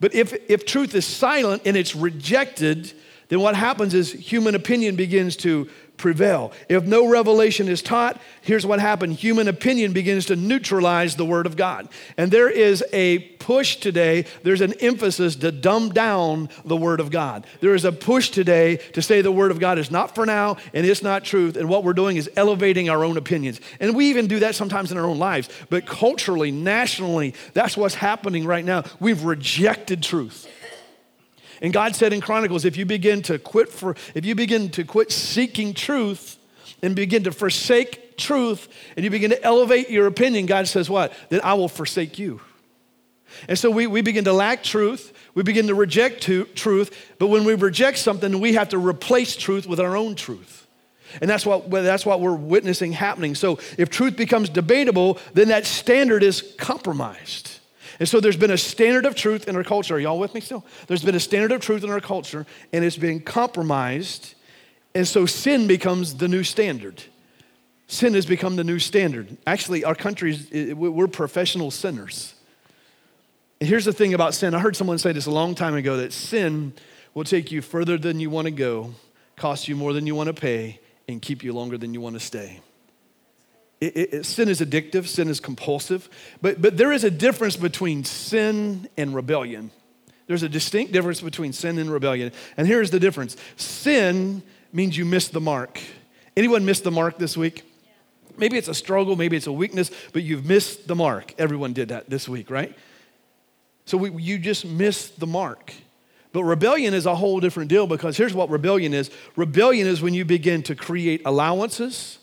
But 0.00 0.14
if, 0.14 0.32
if 0.48 0.64
truth 0.64 0.94
is 0.94 1.06
silent 1.06 1.62
and 1.66 1.76
it's 1.76 1.94
rejected, 1.94 2.92
then 3.30 3.40
what 3.40 3.56
happens 3.56 3.94
is 3.94 4.12
human 4.12 4.54
opinion 4.54 4.96
begins 4.96 5.36
to 5.36 5.68
prevail. 6.00 6.52
If 6.68 6.84
no 6.84 7.08
revelation 7.08 7.68
is 7.68 7.82
taught, 7.82 8.20
here's 8.42 8.66
what 8.66 8.80
happened 8.80 9.12
human 9.12 9.48
opinion 9.48 9.92
begins 9.92 10.26
to 10.26 10.36
neutralize 10.36 11.14
the 11.14 11.24
Word 11.24 11.46
of 11.46 11.56
God. 11.56 11.88
And 12.16 12.30
there 12.30 12.50
is 12.50 12.84
a 12.92 13.20
push 13.38 13.76
today, 13.76 14.26
there's 14.42 14.62
an 14.62 14.72
emphasis 14.80 15.36
to 15.36 15.52
dumb 15.52 15.90
down 15.90 16.48
the 16.64 16.76
Word 16.76 17.00
of 17.00 17.10
God. 17.10 17.46
There 17.60 17.74
is 17.74 17.84
a 17.84 17.92
push 17.92 18.30
today 18.30 18.76
to 18.94 19.02
say 19.02 19.20
the 19.20 19.30
Word 19.30 19.50
of 19.50 19.60
God 19.60 19.78
is 19.78 19.90
not 19.90 20.14
for 20.14 20.26
now 20.26 20.56
and 20.74 20.84
it's 20.84 21.02
not 21.02 21.24
truth. 21.24 21.56
And 21.56 21.68
what 21.68 21.84
we're 21.84 21.92
doing 21.92 22.16
is 22.16 22.28
elevating 22.34 22.90
our 22.90 23.04
own 23.04 23.16
opinions. 23.16 23.60
And 23.78 23.94
we 23.94 24.06
even 24.06 24.26
do 24.26 24.40
that 24.40 24.54
sometimes 24.54 24.90
in 24.90 24.98
our 24.98 25.06
own 25.06 25.18
lives. 25.18 25.48
But 25.68 25.86
culturally, 25.86 26.50
nationally, 26.50 27.34
that's 27.52 27.76
what's 27.76 27.94
happening 27.94 28.44
right 28.44 28.64
now. 28.64 28.84
We've 28.98 29.22
rejected 29.22 30.02
truth. 30.02 30.48
And 31.60 31.72
God 31.72 31.94
said 31.94 32.12
in 32.12 32.20
Chronicles, 32.20 32.64
if 32.64 32.76
you 32.76 32.86
begin 32.86 33.22
to 33.22 33.38
quit 33.38 33.68
for, 33.68 33.94
if 34.14 34.24
you 34.24 34.34
begin 34.34 34.70
to 34.70 34.84
quit 34.84 35.12
seeking 35.12 35.74
truth 35.74 36.38
and 36.82 36.96
begin 36.96 37.24
to 37.24 37.32
forsake 37.32 38.16
truth 38.16 38.68
and 38.96 39.04
you 39.04 39.10
begin 39.10 39.30
to 39.30 39.42
elevate 39.42 39.90
your 39.90 40.06
opinion, 40.06 40.46
God 40.46 40.68
says 40.68 40.88
what? 40.88 41.12
Then 41.28 41.40
I 41.42 41.54
will 41.54 41.68
forsake 41.68 42.18
you. 42.18 42.40
And 43.48 43.58
so 43.58 43.70
we, 43.70 43.86
we 43.86 44.00
begin 44.00 44.24
to 44.24 44.32
lack 44.32 44.62
truth. 44.62 45.12
We 45.34 45.42
begin 45.42 45.68
to 45.68 45.74
reject 45.74 46.22
to, 46.22 46.44
truth. 46.46 47.14
But 47.18 47.28
when 47.28 47.44
we 47.44 47.54
reject 47.54 47.98
something, 47.98 48.40
we 48.40 48.54
have 48.54 48.70
to 48.70 48.78
replace 48.78 49.36
truth 49.36 49.66
with 49.66 49.80
our 49.80 49.96
own 49.96 50.14
truth. 50.14 50.66
And 51.20 51.28
that's 51.28 51.44
what, 51.44 51.70
that's 51.70 52.06
what 52.06 52.20
we're 52.20 52.34
witnessing 52.34 52.92
happening. 52.92 53.34
So 53.34 53.58
if 53.78 53.90
truth 53.90 54.16
becomes 54.16 54.48
debatable, 54.48 55.18
then 55.34 55.48
that 55.48 55.66
standard 55.66 56.22
is 56.22 56.54
compromised. 56.58 57.59
And 58.00 58.08
so 58.08 58.18
there's 58.18 58.36
been 58.36 58.50
a 58.50 58.58
standard 58.58 59.04
of 59.04 59.14
truth 59.14 59.46
in 59.46 59.54
our 59.54 59.62
culture. 59.62 59.94
Are 59.94 60.00
y'all 60.00 60.18
with 60.18 60.32
me 60.32 60.40
still? 60.40 60.64
There's 60.86 61.04
been 61.04 61.14
a 61.14 61.20
standard 61.20 61.52
of 61.52 61.60
truth 61.60 61.84
in 61.84 61.90
our 61.90 62.00
culture, 62.00 62.46
and 62.72 62.82
it's 62.82 62.96
been 62.96 63.20
compromised. 63.20 64.34
And 64.94 65.06
so 65.06 65.26
sin 65.26 65.66
becomes 65.66 66.14
the 66.14 66.26
new 66.26 66.42
standard. 66.42 67.02
Sin 67.86 68.14
has 68.14 68.24
become 68.24 68.56
the 68.56 68.64
new 68.64 68.78
standard. 68.78 69.36
Actually, 69.46 69.84
our 69.84 69.94
country, 69.94 70.38
we're 70.74 71.08
professional 71.08 71.70
sinners. 71.70 72.34
And 73.60 73.68
here's 73.68 73.84
the 73.84 73.92
thing 73.92 74.14
about 74.14 74.32
sin 74.32 74.54
I 74.54 74.60
heard 74.60 74.76
someone 74.76 74.96
say 74.96 75.12
this 75.12 75.26
a 75.26 75.30
long 75.30 75.54
time 75.54 75.74
ago 75.74 75.98
that 75.98 76.14
sin 76.14 76.72
will 77.12 77.24
take 77.24 77.52
you 77.52 77.60
further 77.60 77.98
than 77.98 78.18
you 78.18 78.30
want 78.30 78.46
to 78.46 78.50
go, 78.50 78.94
cost 79.36 79.68
you 79.68 79.76
more 79.76 79.92
than 79.92 80.06
you 80.06 80.14
want 80.14 80.28
to 80.28 80.34
pay, 80.34 80.80
and 81.06 81.20
keep 81.20 81.44
you 81.44 81.52
longer 81.52 81.76
than 81.76 81.92
you 81.92 82.00
want 82.00 82.14
to 82.14 82.20
stay. 82.20 82.60
It, 83.80 83.96
it, 83.96 84.26
sin 84.26 84.48
is 84.48 84.60
addictive, 84.60 85.06
sin 85.06 85.28
is 85.28 85.40
compulsive, 85.40 86.10
but, 86.42 86.60
but 86.60 86.76
there 86.76 86.92
is 86.92 87.02
a 87.02 87.10
difference 87.10 87.56
between 87.56 88.04
sin 88.04 88.88
and 88.96 89.14
rebellion. 89.14 89.70
There's 90.26 90.42
a 90.42 90.48
distinct 90.48 90.92
difference 90.92 91.22
between 91.22 91.52
sin 91.52 91.78
and 91.78 91.90
rebellion. 91.90 92.32
And 92.56 92.66
here's 92.66 92.90
the 92.90 93.00
difference 93.00 93.36
sin 93.56 94.42
means 94.72 94.96
you 94.96 95.04
missed 95.04 95.32
the 95.32 95.40
mark. 95.40 95.80
Anyone 96.36 96.64
missed 96.64 96.84
the 96.84 96.90
mark 96.90 97.18
this 97.18 97.36
week? 97.36 97.64
Maybe 98.36 98.56
it's 98.56 98.68
a 98.68 98.74
struggle, 98.74 99.16
maybe 99.16 99.36
it's 99.36 99.48
a 99.48 99.52
weakness, 99.52 99.90
but 100.12 100.22
you've 100.22 100.46
missed 100.46 100.86
the 100.86 100.94
mark. 100.94 101.34
Everyone 101.36 101.72
did 101.72 101.88
that 101.88 102.08
this 102.08 102.28
week, 102.28 102.48
right? 102.48 102.76
So 103.86 103.98
we, 103.98 104.22
you 104.22 104.38
just 104.38 104.64
missed 104.64 105.18
the 105.18 105.26
mark. 105.26 105.74
But 106.32 106.44
rebellion 106.44 106.94
is 106.94 107.06
a 107.06 107.14
whole 107.16 107.40
different 107.40 107.68
deal 107.68 107.88
because 107.88 108.16
here's 108.16 108.34
what 108.34 108.50
rebellion 108.50 108.94
is 108.94 109.10
rebellion 109.34 109.88
is 109.88 110.00
when 110.00 110.14
you 110.14 110.24
begin 110.24 110.62
to 110.64 110.76
create 110.76 111.22
allowances 111.24 112.19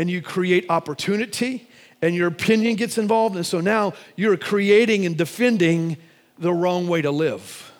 and 0.00 0.08
you 0.08 0.22
create 0.22 0.64
opportunity 0.70 1.68
and 2.00 2.14
your 2.14 2.28
opinion 2.28 2.74
gets 2.74 2.96
involved. 2.96 3.36
And 3.36 3.44
so 3.44 3.60
now 3.60 3.92
you're 4.16 4.38
creating 4.38 5.04
and 5.04 5.14
defending 5.14 5.98
the 6.38 6.54
wrong 6.54 6.88
way 6.88 7.02
to 7.02 7.10
live. 7.10 7.70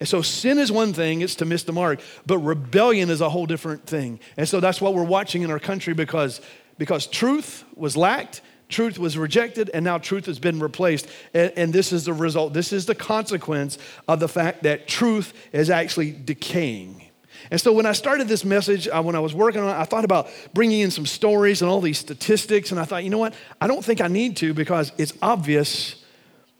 And 0.00 0.08
so 0.08 0.22
sin 0.22 0.58
is 0.58 0.72
one 0.72 0.92
thing, 0.92 1.20
it's 1.20 1.36
to 1.36 1.44
miss 1.44 1.62
the 1.62 1.72
mark, 1.72 2.00
but 2.26 2.38
rebellion 2.38 3.10
is 3.10 3.20
a 3.20 3.28
whole 3.28 3.46
different 3.46 3.86
thing. 3.86 4.18
And 4.36 4.48
so 4.48 4.58
that's 4.58 4.80
what 4.80 4.92
we're 4.94 5.04
watching 5.04 5.42
in 5.42 5.52
our 5.52 5.60
country 5.60 5.94
because, 5.94 6.40
because 6.78 7.06
truth 7.06 7.62
was 7.76 7.96
lacked, 7.96 8.40
truth 8.68 8.98
was 8.98 9.16
rejected, 9.16 9.70
and 9.72 9.84
now 9.84 9.98
truth 9.98 10.26
has 10.26 10.40
been 10.40 10.58
replaced. 10.58 11.06
And, 11.32 11.52
and 11.54 11.72
this 11.72 11.92
is 11.92 12.06
the 12.06 12.12
result, 12.12 12.54
this 12.54 12.72
is 12.72 12.86
the 12.86 12.96
consequence 12.96 13.78
of 14.08 14.18
the 14.18 14.26
fact 14.26 14.64
that 14.64 14.88
truth 14.88 15.32
is 15.52 15.70
actually 15.70 16.10
decaying. 16.10 17.01
And 17.50 17.60
so 17.60 17.72
when 17.72 17.86
I 17.86 17.92
started 17.92 18.28
this 18.28 18.44
message, 18.44 18.88
uh, 18.88 19.02
when 19.02 19.16
I 19.16 19.20
was 19.20 19.34
working 19.34 19.60
on 19.62 19.68
it, 19.68 19.78
I 19.78 19.84
thought 19.84 20.04
about 20.04 20.28
bringing 20.54 20.80
in 20.80 20.90
some 20.90 21.06
stories 21.06 21.62
and 21.62 21.70
all 21.70 21.80
these 21.80 21.98
statistics. 21.98 22.70
And 22.70 22.80
I 22.80 22.84
thought, 22.84 23.04
you 23.04 23.10
know 23.10 23.18
what? 23.18 23.34
I 23.60 23.66
don't 23.66 23.84
think 23.84 24.00
I 24.00 24.08
need 24.08 24.36
to 24.38 24.54
because 24.54 24.92
it's 24.98 25.12
obvious 25.20 25.96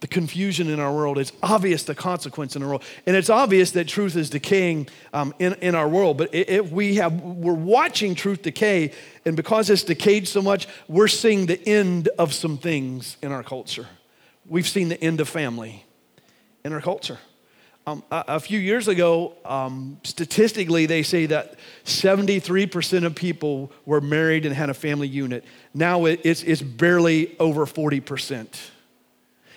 the 0.02 0.08
confusion 0.08 0.68
in 0.68 0.80
our 0.80 0.92
world. 0.92 1.16
It's 1.16 1.32
obvious 1.44 1.84
the 1.84 1.94
consequence 1.94 2.56
in 2.56 2.62
our 2.62 2.68
world. 2.68 2.82
And 3.06 3.14
it's 3.14 3.30
obvious 3.30 3.70
that 3.70 3.86
truth 3.86 4.16
is 4.16 4.30
decaying 4.30 4.88
um, 5.12 5.32
in, 5.38 5.54
in 5.54 5.76
our 5.76 5.88
world. 5.88 6.18
But 6.18 6.34
if 6.34 6.72
we 6.72 6.96
have, 6.96 7.20
we're 7.22 7.54
watching 7.54 8.16
truth 8.16 8.42
decay, 8.42 8.92
and 9.24 9.36
because 9.36 9.70
it's 9.70 9.84
decayed 9.84 10.26
so 10.26 10.42
much, 10.42 10.66
we're 10.88 11.06
seeing 11.06 11.46
the 11.46 11.68
end 11.68 12.08
of 12.18 12.34
some 12.34 12.58
things 12.58 13.16
in 13.22 13.30
our 13.30 13.44
culture. 13.44 13.86
We've 14.44 14.66
seen 14.66 14.88
the 14.88 15.00
end 15.00 15.20
of 15.20 15.28
family 15.28 15.86
in 16.64 16.72
our 16.72 16.80
culture. 16.80 17.18
Um, 17.84 18.04
a, 18.12 18.24
a, 18.28 18.40
few 18.40 18.60
years 18.60 18.86
ago, 18.86 19.34
um, 19.44 19.98
statistically, 20.04 20.86
they 20.86 21.02
say 21.02 21.26
that 21.26 21.56
73% 21.84 23.04
of 23.04 23.16
people 23.16 23.72
were 23.84 24.00
married 24.00 24.46
and 24.46 24.54
had 24.54 24.70
a 24.70 24.74
family 24.74 25.08
unit. 25.08 25.44
Now 25.74 26.04
it, 26.04 26.20
it's, 26.22 26.44
it's 26.44 26.62
barely 26.62 27.36
over 27.40 27.66
40%. 27.66 28.46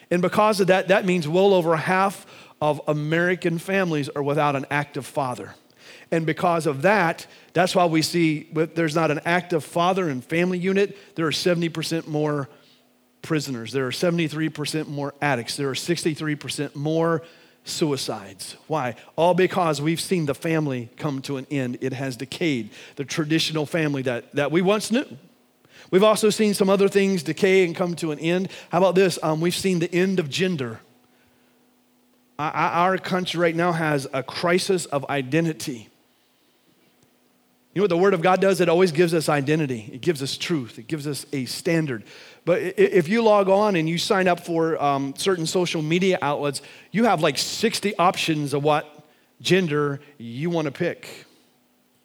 And 0.09 0.21
because 0.23 0.59
of 0.59 0.67
that, 0.67 0.87
that 0.87 1.05
means 1.05 1.27
well 1.27 1.53
over 1.53 1.75
half 1.75 2.25
of 2.59 2.81
American 2.87 3.59
families 3.59 4.09
are 4.09 4.23
without 4.23 4.55
an 4.55 4.65
active 4.71 5.05
father. 5.05 5.53
And 6.11 6.25
because 6.25 6.65
of 6.65 6.81
that, 6.81 7.27
that's 7.53 7.75
why 7.75 7.85
we 7.85 8.01
see 8.01 8.49
there's 8.53 8.95
not 8.95 9.11
an 9.11 9.21
active 9.25 9.63
father 9.63 10.09
and 10.09 10.23
family 10.23 10.57
unit, 10.57 10.97
there 11.15 11.27
are 11.27 11.31
70% 11.31 12.07
more 12.07 12.49
prisoners, 13.21 13.71
there 13.71 13.85
are 13.85 13.91
73% 13.91 14.87
more 14.87 15.13
addicts, 15.21 15.57
there 15.57 15.69
are 15.69 15.75
63% 15.75 16.75
more 16.75 17.23
suicides. 17.65 18.55
Why? 18.67 18.95
All 19.15 19.33
because 19.33 19.81
we've 19.81 19.99
seen 19.99 20.27
the 20.27 20.35
family 20.35 20.89
come 20.97 21.21
to 21.23 21.37
an 21.37 21.45
end. 21.51 21.79
It 21.81 21.93
has 21.93 22.15
decayed, 22.15 22.69
the 22.95 23.03
traditional 23.03 23.65
family 23.65 24.03
that, 24.03 24.33
that 24.35 24.51
we 24.51 24.61
once 24.61 24.91
knew. 24.91 25.05
We've 25.91 26.03
also 26.03 26.29
seen 26.29 26.53
some 26.53 26.69
other 26.69 26.87
things 26.87 27.23
decay 27.23 27.65
and 27.65 27.75
come 27.75 27.95
to 27.95 28.11
an 28.11 28.19
end. 28.19 28.49
How 28.69 28.77
about 28.77 28.95
this? 28.95 29.19
Um, 29.21 29.41
we've 29.41 29.55
seen 29.55 29.79
the 29.79 29.93
end 29.93 30.19
of 30.19 30.29
gender. 30.29 30.79
Our 32.37 32.97
country 32.97 33.39
right 33.39 33.55
now 33.55 33.71
has 33.71 34.07
a 34.13 34.21
crisis 34.21 34.85
of 34.87 35.05
identity. 35.09 35.89
You 37.75 37.81
know 37.81 37.83
what 37.83 37.89
the 37.89 37.97
Word 37.97 38.13
of 38.13 38.21
God 38.21 38.39
does? 38.39 38.61
It 38.61 38.69
always 38.69 38.93
gives 38.93 39.13
us 39.13 39.27
identity, 39.27 39.89
it 39.91 39.99
gives 39.99 40.23
us 40.23 40.37
truth, 40.37 40.79
it 40.79 40.87
gives 40.87 41.05
us 41.05 41.25
a 41.33 41.43
standard. 41.43 42.05
But 42.45 42.61
if 42.61 43.09
you 43.09 43.21
log 43.21 43.49
on 43.49 43.75
and 43.75 43.89
you 43.89 43.97
sign 43.97 44.29
up 44.29 44.39
for 44.39 44.81
um, 44.81 45.13
certain 45.17 45.45
social 45.45 45.81
media 45.81 46.17
outlets, 46.21 46.61
you 46.91 47.03
have 47.03 47.21
like 47.21 47.37
60 47.37 47.97
options 47.97 48.53
of 48.53 48.63
what 48.63 49.05
gender 49.41 49.99
you 50.17 50.49
want 50.49 50.67
to 50.67 50.71
pick. 50.71 51.25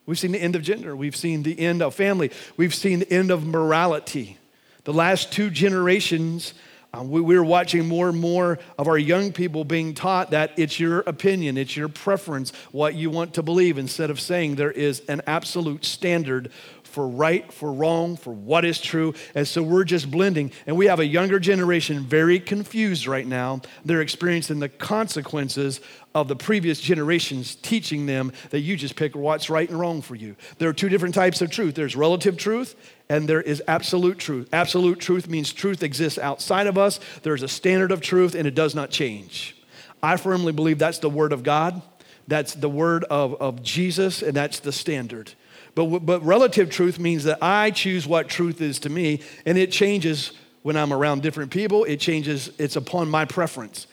We've 0.06 0.18
seen 0.18 0.32
the 0.32 0.40
end 0.42 0.56
of 0.56 0.62
gender. 0.62 0.96
We've 0.96 1.14
seen 1.14 1.44
the 1.44 1.56
end 1.56 1.82
of 1.82 1.94
family. 1.94 2.32
We've 2.56 2.74
seen 2.74 2.98
the 2.98 3.12
end 3.12 3.30
of 3.30 3.46
morality. 3.46 4.38
The 4.82 4.92
last 4.92 5.30
two 5.30 5.50
generations, 5.50 6.52
uh, 6.92 7.02
we, 7.02 7.20
we're 7.20 7.44
watching 7.44 7.86
more 7.86 8.08
and 8.08 8.18
more 8.18 8.58
of 8.76 8.88
our 8.88 8.98
young 8.98 9.32
people 9.32 9.64
being 9.64 9.94
taught 9.94 10.30
that 10.32 10.52
it's 10.56 10.80
your 10.80 11.00
opinion, 11.00 11.56
it's 11.56 11.76
your 11.76 11.88
preference, 11.88 12.52
what 12.72 12.94
you 12.94 13.10
want 13.10 13.34
to 13.34 13.42
believe, 13.42 13.78
instead 13.78 14.10
of 14.10 14.20
saying 14.20 14.56
there 14.56 14.72
is 14.72 15.00
an 15.08 15.22
absolute 15.26 15.84
standard 15.84 16.50
for 16.82 17.06
right, 17.06 17.52
for 17.52 17.72
wrong, 17.72 18.16
for 18.16 18.32
what 18.32 18.64
is 18.64 18.80
true. 18.80 19.14
And 19.36 19.46
so 19.46 19.62
we're 19.62 19.84
just 19.84 20.10
blending. 20.10 20.50
And 20.66 20.76
we 20.76 20.86
have 20.86 20.98
a 20.98 21.06
younger 21.06 21.38
generation 21.38 22.02
very 22.02 22.40
confused 22.40 23.06
right 23.06 23.26
now. 23.26 23.60
They're 23.84 24.00
experiencing 24.00 24.58
the 24.58 24.68
consequences 24.68 25.80
of 26.14 26.26
the 26.26 26.34
previous 26.34 26.80
generations 26.80 27.54
teaching 27.54 28.06
them 28.06 28.32
that 28.50 28.60
you 28.60 28.76
just 28.76 28.96
pick 28.96 29.14
what's 29.14 29.48
right 29.48 29.68
and 29.70 29.78
wrong 29.78 30.02
for 30.02 30.16
you. 30.16 30.34
There 30.58 30.68
are 30.68 30.72
two 30.72 30.88
different 30.88 31.14
types 31.14 31.40
of 31.40 31.50
truth 31.50 31.76
there's 31.76 31.94
relative 31.94 32.36
truth 32.36 32.74
and 33.10 33.28
there 33.28 33.42
is 33.42 33.62
absolute 33.68 34.18
truth. 34.18 34.48
Absolute 34.54 35.00
truth 35.00 35.28
means 35.28 35.52
truth 35.52 35.82
exists 35.82 36.18
outside 36.18 36.66
of 36.66 36.78
us, 36.78 36.98
there's 37.22 37.42
a 37.42 37.48
standard 37.48 37.92
of 37.92 38.00
truth 38.00 38.34
and 38.34 38.46
it 38.46 38.54
does 38.54 38.74
not 38.74 38.88
change. 38.88 39.54
I 40.02 40.16
firmly 40.16 40.52
believe 40.52 40.78
that's 40.78 41.00
the 41.00 41.10
Word 41.10 41.34
of 41.34 41.42
God. 41.42 41.82
That's 42.30 42.54
the 42.54 42.68
word 42.68 43.02
of, 43.10 43.34
of 43.42 43.60
Jesus, 43.60 44.22
and 44.22 44.34
that's 44.34 44.60
the 44.60 44.70
standard. 44.70 45.32
But, 45.74 45.86
but 46.06 46.24
relative 46.24 46.70
truth 46.70 47.00
means 47.00 47.24
that 47.24 47.38
I 47.42 47.72
choose 47.72 48.06
what 48.06 48.28
truth 48.28 48.60
is 48.60 48.78
to 48.80 48.88
me, 48.88 49.20
and 49.44 49.58
it 49.58 49.72
changes 49.72 50.30
when 50.62 50.76
I'm 50.76 50.92
around 50.92 51.22
different 51.22 51.50
people. 51.50 51.82
It 51.82 51.98
changes, 51.98 52.50
it's 52.56 52.76
upon 52.76 53.10
my 53.10 53.24
preference. 53.24 53.88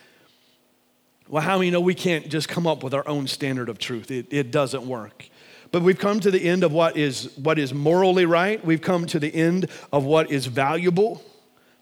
Well, 1.27 1.41
how 1.41 1.57
many 1.57 1.71
know 1.71 1.81
we 1.81 1.95
can't 1.95 2.29
just 2.29 2.47
come 2.47 2.67
up 2.67 2.83
with 2.83 2.93
our 2.93 3.07
own 3.07 3.25
standard 3.25 3.69
of 3.69 3.79
truth? 3.79 4.11
It, 4.11 4.27
it 4.29 4.51
doesn't 4.51 4.85
work. 4.87 5.27
But 5.71 5.81
we've 5.81 5.99
come 5.99 6.19
to 6.21 6.31
the 6.31 6.43
end 6.43 6.63
of 6.63 6.71
what 6.71 6.97
is, 6.97 7.35
what 7.37 7.59
is 7.59 7.73
morally 7.73 8.25
right. 8.25 8.63
We've 8.63 8.81
come 8.81 9.05
to 9.07 9.19
the 9.19 9.33
end 9.33 9.69
of 9.91 10.05
what 10.05 10.31
is 10.31 10.45
valuable. 10.45 11.21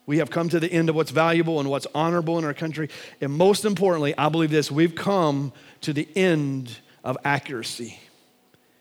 We 0.06 0.20
have 0.20 0.30
come 0.30 0.50
to 0.50 0.60
the 0.60 0.72
end 0.72 0.90
of 0.90 0.96
what's 0.96 1.12
valuable 1.12 1.60
and 1.60 1.70
what's 1.70 1.88
honorable 1.96 2.38
in 2.38 2.46
our 2.46 2.54
country. 2.54 2.90
And 3.22 3.32
most 3.34 3.66
importantly, 3.66 4.16
I 4.18 4.30
believe 4.30 4.52
this 4.52 4.72
we've 4.72 4.96
come 4.96 5.52
to 5.82 5.94
the 5.94 6.08
end 6.16 6.78
of 7.04 7.18
accuracy 7.24 8.00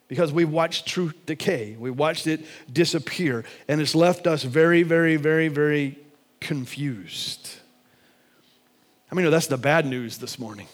because 0.09 0.33
we've 0.33 0.51
watched 0.51 0.87
truth 0.87 1.15
decay. 1.27 1.77
We 1.79 1.91
watched 1.91 2.27
it 2.27 2.45
disappear, 2.73 3.45
and 3.69 3.81
it's 3.81 3.95
left 3.95 4.27
us 4.27 4.43
very, 4.43 4.83
very, 4.83 5.17
very, 5.17 5.49
very 5.49 5.99
confused. 6.41 7.51
I 9.11 9.15
mean, 9.15 9.31
that's 9.31 9.47
the 9.47 9.57
bad 9.57 9.87
news 9.87 10.19
this 10.19 10.39
morning. 10.39 10.69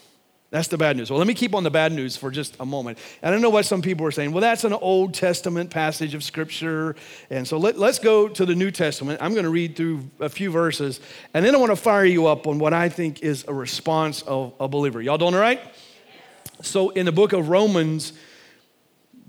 That's 0.50 0.66
the 0.66 0.76
bad 0.76 0.96
news. 0.96 1.10
Well, 1.10 1.18
let 1.18 1.28
me 1.28 1.34
keep 1.34 1.54
on 1.54 1.62
the 1.62 1.70
bad 1.70 1.92
news 1.92 2.16
for 2.16 2.28
just 2.28 2.56
a 2.58 2.66
moment. 2.66 2.98
And 3.22 3.32
I 3.32 3.38
know 3.38 3.50
what 3.50 3.66
some 3.66 3.82
people 3.82 4.04
are 4.06 4.10
saying. 4.10 4.32
Well, 4.32 4.40
that's 4.40 4.64
an 4.64 4.72
Old 4.72 5.14
Testament 5.14 5.70
passage 5.70 6.12
of 6.12 6.24
Scripture. 6.24 6.96
And 7.30 7.46
so 7.46 7.56
let, 7.56 7.76
us 7.76 8.00
go 8.00 8.26
to 8.26 8.44
the 8.44 8.56
New 8.56 8.72
Testament. 8.72 9.22
I'm 9.22 9.32
going 9.32 9.44
to 9.44 9.50
read 9.50 9.76
through 9.76 10.10
a 10.18 10.28
few 10.28 10.50
verses, 10.50 11.00
and 11.34 11.44
then 11.44 11.54
I 11.54 11.58
want 11.58 11.70
to 11.70 11.76
fire 11.76 12.04
you 12.04 12.26
up 12.26 12.48
on 12.48 12.58
what 12.58 12.74
I 12.74 12.88
think 12.88 13.22
is 13.22 13.44
a 13.46 13.54
response 13.54 14.22
of 14.22 14.52
a 14.58 14.66
believer. 14.66 15.00
Y'all 15.00 15.18
doing 15.18 15.34
all 15.34 15.40
right? 15.40 15.60
So, 16.62 16.90
in 16.90 17.06
the 17.06 17.12
book 17.12 17.32
of 17.32 17.48
Romans, 17.48 18.12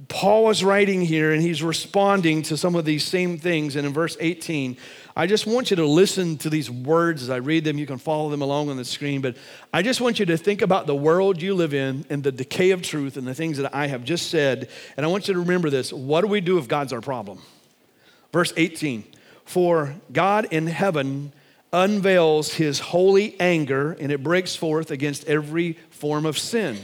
Paul 0.07 0.49
is 0.49 0.63
writing 0.63 1.01
here 1.01 1.31
and 1.31 1.41
he's 1.41 1.63
responding 1.63 2.41
to 2.43 2.57
some 2.57 2.75
of 2.75 2.83
these 2.83 3.05
same 3.05 3.37
things. 3.37 3.75
And 3.75 3.85
in 3.87 3.93
verse 3.93 4.17
18, 4.19 4.75
I 5.15 5.27
just 5.27 5.45
want 5.45 5.69
you 5.71 5.77
to 5.77 5.85
listen 5.85 6.37
to 6.37 6.49
these 6.49 6.69
words 6.69 7.23
as 7.23 7.29
I 7.29 7.37
read 7.37 7.63
them. 7.63 7.77
You 7.77 7.85
can 7.85 7.97
follow 7.97 8.29
them 8.29 8.41
along 8.41 8.69
on 8.69 8.77
the 8.77 8.85
screen, 8.85 9.21
but 9.21 9.35
I 9.73 9.81
just 9.81 10.01
want 10.01 10.19
you 10.19 10.25
to 10.27 10.37
think 10.37 10.61
about 10.61 10.87
the 10.87 10.95
world 10.95 11.41
you 11.41 11.53
live 11.53 11.73
in 11.73 12.05
and 12.09 12.23
the 12.23 12.31
decay 12.31 12.71
of 12.71 12.81
truth 12.81 13.17
and 13.17 13.27
the 13.27 13.35
things 13.35 13.57
that 13.57 13.75
I 13.75 13.87
have 13.87 14.03
just 14.03 14.29
said. 14.29 14.69
And 14.95 15.05
I 15.05 15.09
want 15.09 15.27
you 15.27 15.33
to 15.33 15.39
remember 15.39 15.69
this 15.69 15.91
what 15.91 16.21
do 16.21 16.27
we 16.27 16.41
do 16.41 16.57
if 16.57 16.67
God's 16.67 16.93
our 16.93 17.01
problem? 17.01 17.39
Verse 18.31 18.53
18 18.55 19.03
For 19.43 19.95
God 20.11 20.47
in 20.51 20.67
heaven 20.67 21.33
unveils 21.73 22.53
his 22.53 22.79
holy 22.79 23.39
anger 23.39 23.93
and 23.93 24.11
it 24.11 24.23
breaks 24.23 24.55
forth 24.55 24.91
against 24.91 25.25
every 25.25 25.73
form 25.89 26.25
of 26.25 26.37
sin 26.37 26.77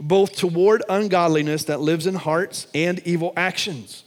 both 0.00 0.36
toward 0.36 0.82
ungodliness 0.88 1.64
that 1.64 1.80
lives 1.80 2.06
in 2.06 2.14
hearts 2.14 2.66
and 2.74 3.00
evil 3.06 3.32
actions. 3.36 4.03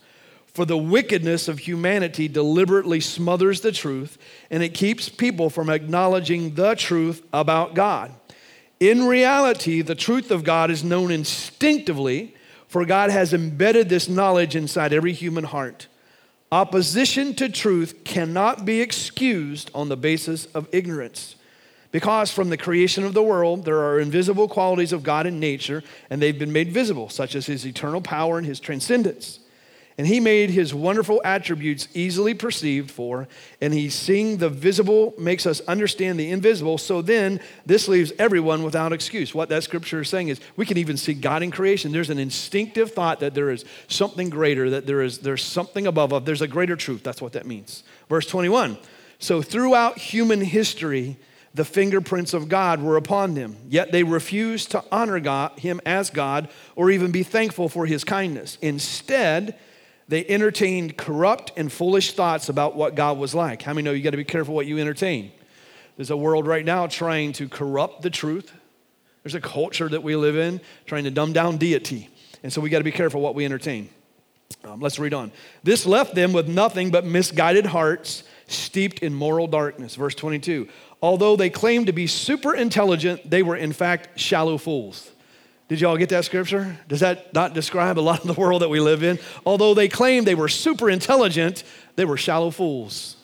For 0.57 0.65
the 0.65 0.75
wickedness 0.75 1.47
of 1.47 1.59
humanity 1.59 2.27
deliberately 2.27 2.99
smothers 2.99 3.61
the 3.61 3.71
truth, 3.71 4.17
and 4.49 4.63
it 4.63 4.73
keeps 4.73 5.07
people 5.07 5.51
from 5.51 5.69
acknowledging 5.69 6.55
the 6.55 6.73
truth 6.73 7.23
about 7.31 7.75
God. 7.75 8.11
In 8.79 9.03
reality, 9.03 9.83
the 9.83 9.93
truth 9.93 10.31
of 10.31 10.43
God 10.43 10.71
is 10.71 10.83
known 10.83 11.11
instinctively, 11.11 12.33
for 12.67 12.85
God 12.85 13.11
has 13.11 13.35
embedded 13.35 13.87
this 13.87 14.09
knowledge 14.09 14.55
inside 14.55 14.93
every 14.93 15.13
human 15.13 15.43
heart. 15.43 15.85
Opposition 16.51 17.35
to 17.35 17.49
truth 17.49 18.03
cannot 18.03 18.65
be 18.65 18.81
excused 18.81 19.69
on 19.75 19.89
the 19.89 19.95
basis 19.95 20.47
of 20.55 20.67
ignorance. 20.71 21.35
Because 21.91 22.31
from 22.31 22.49
the 22.49 22.57
creation 22.57 23.03
of 23.03 23.13
the 23.13 23.21
world, 23.21 23.63
there 23.63 23.83
are 23.83 23.99
invisible 23.99 24.47
qualities 24.47 24.91
of 24.91 25.03
God 25.03 25.27
in 25.27 25.39
nature, 25.39 25.83
and 26.09 26.19
they've 26.19 26.39
been 26.39 26.51
made 26.51 26.71
visible, 26.71 27.09
such 27.09 27.35
as 27.35 27.45
his 27.45 27.63
eternal 27.63 28.01
power 28.01 28.39
and 28.39 28.47
his 28.47 28.59
transcendence. 28.59 29.41
And 29.97 30.05
he 30.05 30.19
made 30.19 30.51
his 30.51 30.75
wonderful 30.75 31.19
attributes 31.25 31.87
easily 31.95 32.35
perceived 32.35 32.91
for, 32.91 33.27
and 33.59 33.73
he 33.73 33.89
seeing 33.89 34.37
the 34.37 34.47
visible 34.49 35.15
makes 35.17 35.47
us 35.47 35.59
understand 35.61 36.19
the 36.19 36.29
invisible. 36.29 36.77
So 36.77 37.01
then, 37.01 37.39
this 37.65 37.87
leaves 37.87 38.13
everyone 38.19 38.61
without 38.61 38.93
excuse. 38.93 39.33
What 39.33 39.49
that 39.49 39.63
scripture 39.63 40.01
is 40.01 40.09
saying 40.09 40.27
is 40.27 40.39
we 40.55 40.67
can 40.67 40.77
even 40.77 40.97
see 40.97 41.15
God 41.15 41.41
in 41.41 41.49
creation. 41.49 41.91
There's 41.91 42.11
an 42.11 42.19
instinctive 42.19 42.91
thought 42.91 43.21
that 43.21 43.33
there 43.33 43.49
is 43.49 43.65
something 43.87 44.29
greater, 44.29 44.69
that 44.69 44.85
there 44.85 45.01
is 45.01 45.17
there's 45.17 45.43
something 45.43 45.87
above, 45.87 46.13
of, 46.13 46.25
there's 46.25 46.43
a 46.43 46.47
greater 46.47 46.75
truth. 46.75 47.01
That's 47.01 47.21
what 47.21 47.33
that 47.33 47.47
means. 47.47 47.83
Verse 48.07 48.27
21 48.27 48.77
So 49.17 49.41
throughout 49.41 49.97
human 49.97 50.41
history, 50.41 51.17
the 51.55 51.65
fingerprints 51.65 52.35
of 52.35 52.49
God 52.49 52.83
were 52.83 52.97
upon 52.97 53.33
them. 53.33 53.57
Yet 53.67 53.91
they 53.91 54.03
refused 54.03 54.69
to 54.71 54.83
honor 54.91 55.19
God, 55.19 55.57
him 55.57 55.81
as 55.87 56.11
God 56.11 56.49
or 56.75 56.91
even 56.91 57.11
be 57.11 57.23
thankful 57.23 57.67
for 57.67 57.87
his 57.87 58.03
kindness. 58.03 58.59
Instead, 58.61 59.57
they 60.07 60.25
entertained 60.25 60.97
corrupt 60.97 61.51
and 61.57 61.71
foolish 61.71 62.13
thoughts 62.13 62.49
about 62.49 62.75
what 62.75 62.95
God 62.95 63.17
was 63.17 63.35
like. 63.35 63.61
How 63.61 63.73
many 63.73 63.83
know 63.83 63.91
you 63.91 64.03
got 64.03 64.11
to 64.11 64.17
be 64.17 64.23
careful 64.23 64.55
what 64.55 64.65
you 64.65 64.79
entertain? 64.79 65.31
There's 65.97 66.11
a 66.11 66.17
world 66.17 66.47
right 66.47 66.63
now 66.63 66.87
trying 66.87 67.33
to 67.33 67.49
corrupt 67.49 68.03
the 68.03 68.09
truth. 68.09 68.53
There's 69.23 69.35
a 69.35 69.41
culture 69.41 69.89
that 69.89 70.03
we 70.03 70.15
live 70.15 70.37
in 70.37 70.61
trying 70.85 71.03
to 71.03 71.11
dumb 71.11 71.33
down 71.33 71.57
deity. 71.57 72.09
And 72.43 72.53
so 72.53 72.61
we 72.61 72.69
got 72.69 72.77
to 72.77 72.83
be 72.83 72.91
careful 72.91 73.19
what 73.19 73.35
we 73.35 73.43
entertain. 73.43 73.89
Um, 74.63 74.79
let's 74.79 74.99
read 74.99 75.13
on. 75.13 75.31
This 75.63 75.85
left 75.85 76.15
them 76.15 76.31
with 76.31 76.47
nothing 76.47 76.91
but 76.91 77.03
misguided 77.03 77.65
hearts 77.65 78.23
steeped 78.47 78.99
in 78.99 79.13
moral 79.13 79.47
darkness. 79.47 79.95
Verse 79.95 80.15
22. 80.15 80.69
Although 81.01 81.35
they 81.35 81.49
claimed 81.49 81.87
to 81.87 81.93
be 81.93 82.07
super 82.07 82.55
intelligent, 82.55 83.29
they 83.29 83.43
were 83.43 83.57
in 83.57 83.73
fact 83.73 84.17
shallow 84.19 84.57
fools. 84.57 85.11
Did 85.67 85.81
y'all 85.81 85.97
get 85.97 86.09
that 86.09 86.23
scripture? 86.23 86.77
Does 86.87 87.01
that 87.01 87.33
not 87.33 87.53
describe 87.53 87.99
a 87.99 88.01
lot 88.01 88.21
of 88.21 88.27
the 88.27 88.39
world 88.39 88.61
that 88.61 88.69
we 88.69 88.79
live 88.79 89.03
in? 89.03 89.19
Although 89.45 89.73
they 89.73 89.89
claimed 89.89 90.25
they 90.25 90.35
were 90.35 90.47
super 90.47 90.89
intelligent, 90.89 91.63
they 91.95 92.05
were 92.05 92.17
shallow 92.17 92.51
fools. 92.51 93.17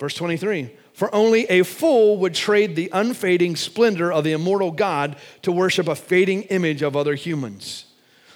Verse 0.00 0.14
23 0.14 0.70
For 0.94 1.14
only 1.14 1.44
a 1.44 1.62
fool 1.62 2.16
would 2.18 2.34
trade 2.34 2.76
the 2.76 2.88
unfading 2.92 3.56
splendor 3.56 4.10
of 4.10 4.24
the 4.24 4.32
immortal 4.32 4.70
God 4.70 5.16
to 5.42 5.52
worship 5.52 5.86
a 5.86 5.94
fading 5.94 6.42
image 6.44 6.82
of 6.82 6.96
other 6.96 7.14
humans. 7.14 7.86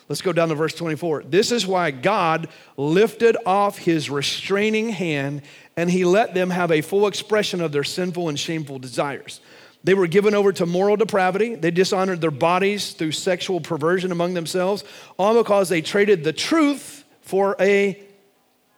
Let's 0.08 0.22
go 0.22 0.32
down 0.32 0.50
to 0.50 0.54
verse 0.54 0.74
24. 0.74 1.24
This 1.24 1.50
is 1.50 1.66
why 1.66 1.90
God 1.90 2.48
lifted 2.76 3.36
off 3.44 3.78
his 3.78 4.08
restraining 4.08 4.90
hand 4.90 5.42
and 5.76 5.90
he 5.90 6.04
let 6.04 6.34
them 6.34 6.50
have 6.50 6.70
a 6.70 6.80
full 6.80 7.08
expression 7.08 7.60
of 7.60 7.72
their 7.72 7.82
sinful 7.82 8.28
and 8.28 8.38
shameful 8.38 8.78
desires. 8.78 9.40
They 9.86 9.94
were 9.94 10.08
given 10.08 10.34
over 10.34 10.52
to 10.54 10.66
moral 10.66 10.96
depravity. 10.96 11.54
They 11.54 11.70
dishonored 11.70 12.20
their 12.20 12.32
bodies 12.32 12.90
through 12.90 13.12
sexual 13.12 13.60
perversion 13.60 14.10
among 14.10 14.34
themselves, 14.34 14.82
all 15.16 15.40
because 15.40 15.68
they 15.68 15.80
traded 15.80 16.24
the 16.24 16.32
truth 16.32 17.04
for 17.20 17.54
a 17.60 18.02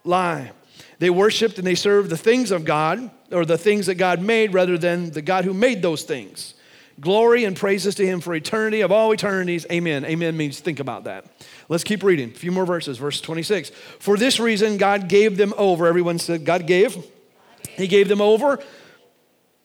lie. 0.03 0.51
They 0.99 1.09
worshiped 1.09 1.57
and 1.57 1.65
they 1.65 1.73
served 1.73 2.11
the 2.11 2.17
things 2.17 2.51
of 2.51 2.63
God, 2.63 3.09
or 3.31 3.43
the 3.43 3.57
things 3.57 3.87
that 3.87 3.95
God 3.95 4.21
made, 4.21 4.53
rather 4.53 4.77
than 4.77 5.09
the 5.09 5.23
God 5.23 5.45
who 5.45 5.53
made 5.55 5.81
those 5.81 6.03
things. 6.03 6.53
Glory 6.99 7.43
and 7.43 7.57
praises 7.57 7.95
to 7.95 8.05
him 8.05 8.21
for 8.21 8.35
eternity 8.35 8.81
of 8.81 8.91
all 8.91 9.11
eternities. 9.11 9.65
Amen. 9.71 10.05
Amen 10.05 10.37
means 10.37 10.59
think 10.59 10.79
about 10.79 11.05
that. 11.05 11.25
Let's 11.69 11.83
keep 11.83 12.03
reading. 12.03 12.29
A 12.29 12.33
few 12.33 12.51
more 12.51 12.67
verses. 12.67 12.99
Verse 12.99 13.19
26. 13.19 13.71
For 13.97 14.15
this 14.15 14.39
reason, 14.39 14.77
God 14.77 15.09
gave 15.09 15.37
them 15.37 15.55
over. 15.57 15.87
Everyone 15.87 16.19
said, 16.19 16.45
God 16.45 16.67
gave. 16.67 16.95
He 17.77 17.87
gave 17.87 18.09
them 18.09 18.21
over 18.21 18.59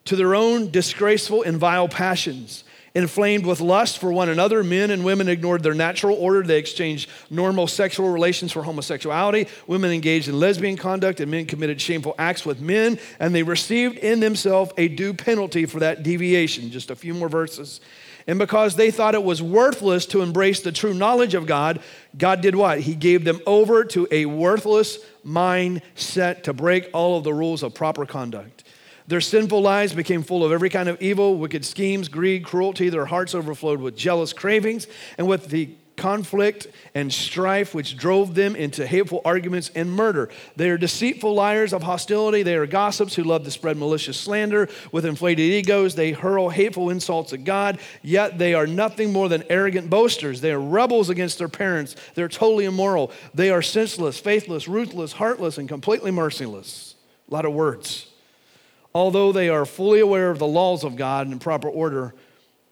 to 0.06 0.16
their 0.16 0.34
own 0.34 0.70
disgraceful 0.70 1.42
and 1.42 1.56
vile 1.58 1.88
passions. 1.88 2.64
Inflamed 2.96 3.44
with 3.44 3.60
lust 3.60 3.98
for 3.98 4.12
one 4.12 4.28
another, 4.28 4.62
men 4.62 4.92
and 4.92 5.04
women 5.04 5.28
ignored 5.28 5.64
their 5.64 5.74
natural 5.74 6.16
order. 6.16 6.44
They 6.44 6.58
exchanged 6.58 7.10
normal 7.28 7.66
sexual 7.66 8.08
relations 8.08 8.52
for 8.52 8.62
homosexuality. 8.62 9.48
Women 9.66 9.90
engaged 9.90 10.28
in 10.28 10.38
lesbian 10.38 10.76
conduct, 10.76 11.18
and 11.18 11.28
men 11.28 11.46
committed 11.46 11.80
shameful 11.80 12.14
acts 12.20 12.46
with 12.46 12.60
men, 12.60 13.00
and 13.18 13.34
they 13.34 13.42
received 13.42 13.98
in 13.98 14.20
themselves 14.20 14.70
a 14.76 14.86
due 14.86 15.12
penalty 15.12 15.66
for 15.66 15.80
that 15.80 16.04
deviation. 16.04 16.70
Just 16.70 16.92
a 16.92 16.94
few 16.94 17.14
more 17.14 17.28
verses. 17.28 17.80
And 18.28 18.38
because 18.38 18.76
they 18.76 18.92
thought 18.92 19.16
it 19.16 19.24
was 19.24 19.42
worthless 19.42 20.06
to 20.06 20.22
embrace 20.22 20.60
the 20.60 20.70
true 20.70 20.94
knowledge 20.94 21.34
of 21.34 21.46
God, 21.46 21.80
God 22.16 22.42
did 22.42 22.54
what? 22.54 22.78
He 22.78 22.94
gave 22.94 23.24
them 23.24 23.40
over 23.44 23.82
to 23.86 24.06
a 24.12 24.26
worthless 24.26 24.98
mindset 25.26 26.44
to 26.44 26.52
break 26.52 26.90
all 26.92 27.18
of 27.18 27.24
the 27.24 27.34
rules 27.34 27.64
of 27.64 27.74
proper 27.74 28.06
conduct. 28.06 28.53
Their 29.06 29.20
sinful 29.20 29.60
lives 29.60 29.92
became 29.92 30.22
full 30.22 30.44
of 30.44 30.52
every 30.52 30.70
kind 30.70 30.88
of 30.88 31.00
evil, 31.02 31.36
wicked 31.36 31.64
schemes, 31.64 32.08
greed, 32.08 32.44
cruelty. 32.44 32.88
Their 32.88 33.04
hearts 33.04 33.34
overflowed 33.34 33.80
with 33.80 33.96
jealous 33.96 34.32
cravings 34.32 34.86
and 35.18 35.28
with 35.28 35.48
the 35.48 35.70
conflict 35.96 36.66
and 36.94 37.12
strife 37.12 37.74
which 37.74 37.96
drove 37.96 38.34
them 38.34 38.56
into 38.56 38.86
hateful 38.86 39.20
arguments 39.24 39.70
and 39.74 39.92
murder. 39.92 40.28
They 40.56 40.70
are 40.70 40.78
deceitful 40.78 41.34
liars 41.34 41.72
of 41.72 41.82
hostility. 41.82 42.42
They 42.42 42.56
are 42.56 42.66
gossips 42.66 43.14
who 43.14 43.24
love 43.24 43.44
to 43.44 43.50
spread 43.50 43.76
malicious 43.76 44.18
slander. 44.18 44.68
With 44.90 45.04
inflated 45.04 45.44
egos, 45.52 45.94
they 45.94 46.12
hurl 46.12 46.48
hateful 46.48 46.90
insults 46.90 47.32
at 47.32 47.44
God, 47.44 47.78
yet 48.02 48.38
they 48.38 48.54
are 48.54 48.66
nothing 48.66 49.12
more 49.12 49.28
than 49.28 49.44
arrogant 49.48 49.90
boasters. 49.90 50.40
They 50.40 50.52
are 50.52 50.60
rebels 50.60 51.10
against 51.10 51.38
their 51.38 51.48
parents. 51.48 51.94
They're 52.14 52.28
totally 52.28 52.64
immoral. 52.64 53.12
They 53.34 53.50
are 53.50 53.62
senseless, 53.62 54.18
faithless, 54.18 54.66
ruthless, 54.66 55.12
heartless, 55.12 55.58
and 55.58 55.68
completely 55.68 56.10
merciless. 56.10 56.94
A 57.30 57.34
lot 57.34 57.44
of 57.44 57.52
words 57.52 58.10
although 58.94 59.32
they 59.32 59.48
are 59.48 59.66
fully 59.66 60.00
aware 60.00 60.30
of 60.30 60.38
the 60.38 60.46
laws 60.46 60.84
of 60.84 60.96
God 60.96 61.26
in 61.26 61.38
proper 61.38 61.68
order, 61.68 62.14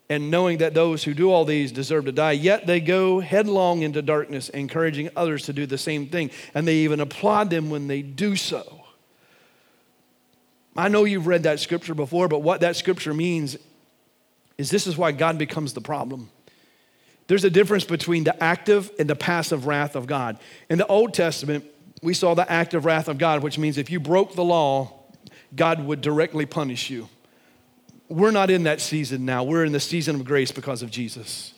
and 0.09 0.31
knowing 0.31 0.59
that 0.59 0.75
those 0.75 1.05
who 1.05 1.15
do 1.15 1.31
all 1.31 1.45
these 1.45 1.73
deserve 1.73 2.05
to 2.05 2.13
die, 2.13 2.33
yet 2.33 2.67
they 2.67 2.81
go 2.81 3.21
headlong 3.21 3.83
into 3.83 4.03
darkness, 4.03 4.51
encouraging 4.51 5.09
others 5.17 5.45
to 5.47 5.53
do 5.53 5.65
the 5.65 5.79
same 5.79 6.07
thing, 6.09 6.31
and 6.55 6.69
they 6.69 6.77
even 6.77 7.01
applaud 7.01 7.51
them 7.51 7.71
when 7.71 7.89
they 7.89 8.03
do 8.03 8.37
so. 8.37 8.85
I 10.77 10.89
know 10.89 11.05
you've 11.05 11.27
read 11.27 11.43
that 11.45 11.61
scripture 11.61 11.95
before, 11.95 12.29
but 12.29 12.41
what 12.41 12.61
that 12.61 12.77
scripture 12.77 13.15
means 13.15 13.57
is 14.59 14.71
this 14.71 14.87
is 14.87 14.97
why 14.97 15.13
God 15.13 15.39
becomes 15.39 15.73
the 15.73 15.81
problem. 15.81 16.31
There's 17.27 17.45
a 17.45 17.51
difference 17.51 17.85
between 17.85 18.25
the 18.25 18.43
active 18.43 18.91
and 18.99 19.09
the 19.09 19.17
passive 19.17 19.67
wrath 19.67 19.97
of 19.97 20.07
God. 20.07 20.39
In 20.69 20.79
the 20.79 20.87
Old 20.87 21.15
Testament, 21.15 21.65
we 22.03 22.15
saw 22.15 22.35
the 22.35 22.51
active 22.51 22.85
wrath 22.85 23.09
of 23.09 23.19
God, 23.19 23.43
which 23.43 23.59
means 23.59 23.79
if 23.79 23.91
you 23.91 24.01
broke 24.01 24.35
the 24.35 24.45
law, 24.45 25.02
God 25.55 25.85
would 25.85 26.01
directly 26.01 26.47
punish 26.47 26.91
you. 26.91 27.09
We're 28.09 28.31
not 28.31 28.51
in 28.51 28.65
that 28.65 28.81
season 28.81 29.25
now. 29.25 29.45
We're 29.45 29.65
in 29.65 29.73
the 29.73 29.81
season 29.81 30.17
of 30.17 30.25
grace 30.25 30.53
because 30.53 30.83
of 30.83 30.91
Jesus. 30.91 31.55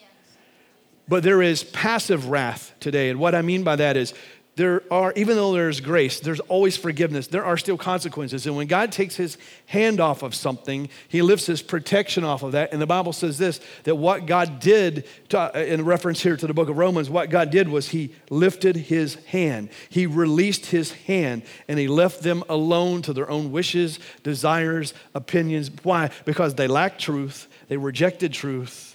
But 1.08 1.22
there 1.22 1.42
is 1.42 1.64
passive 1.64 2.28
wrath 2.28 2.72
today. 2.80 3.10
And 3.10 3.18
what 3.18 3.34
I 3.34 3.42
mean 3.42 3.62
by 3.62 3.76
that 3.76 3.96
is 3.96 4.14
there 4.56 4.82
are, 4.90 5.12
even 5.16 5.36
though 5.36 5.52
there's 5.52 5.80
grace, 5.80 6.20
there's 6.20 6.40
always 6.40 6.76
forgiveness. 6.76 7.26
There 7.26 7.44
are 7.44 7.56
still 7.56 7.76
consequences. 7.76 8.46
And 8.46 8.56
when 8.56 8.68
God 8.68 8.92
takes 8.92 9.16
his 9.16 9.36
hand 9.66 9.98
off 9.98 10.22
of 10.22 10.34
something, 10.34 10.88
he 11.08 11.22
lifts 11.22 11.46
his 11.46 11.60
protection 11.60 12.22
off 12.22 12.44
of 12.44 12.52
that. 12.52 12.72
And 12.72 12.80
the 12.80 12.86
Bible 12.86 13.12
says 13.12 13.36
this 13.36 13.60
that 13.82 13.96
what 13.96 14.26
God 14.26 14.60
did, 14.60 15.08
to, 15.30 15.56
uh, 15.56 15.58
in 15.58 15.84
reference 15.84 16.22
here 16.22 16.36
to 16.36 16.46
the 16.46 16.54
book 16.54 16.68
of 16.68 16.78
Romans, 16.78 17.10
what 17.10 17.30
God 17.30 17.50
did 17.50 17.68
was 17.68 17.88
he 17.88 18.14
lifted 18.30 18.76
his 18.76 19.16
hand. 19.26 19.70
He 19.88 20.06
released 20.06 20.66
his 20.66 20.92
hand 20.92 21.42
and 21.66 21.78
he 21.78 21.88
left 21.88 22.22
them 22.22 22.44
alone 22.48 23.02
to 23.02 23.12
their 23.12 23.28
own 23.28 23.50
wishes, 23.50 23.98
desires, 24.22 24.94
opinions. 25.14 25.70
Why? 25.82 26.10
Because 26.24 26.54
they 26.54 26.68
lacked 26.68 27.00
truth, 27.00 27.48
they 27.68 27.76
rejected 27.76 28.32
truth 28.32 28.93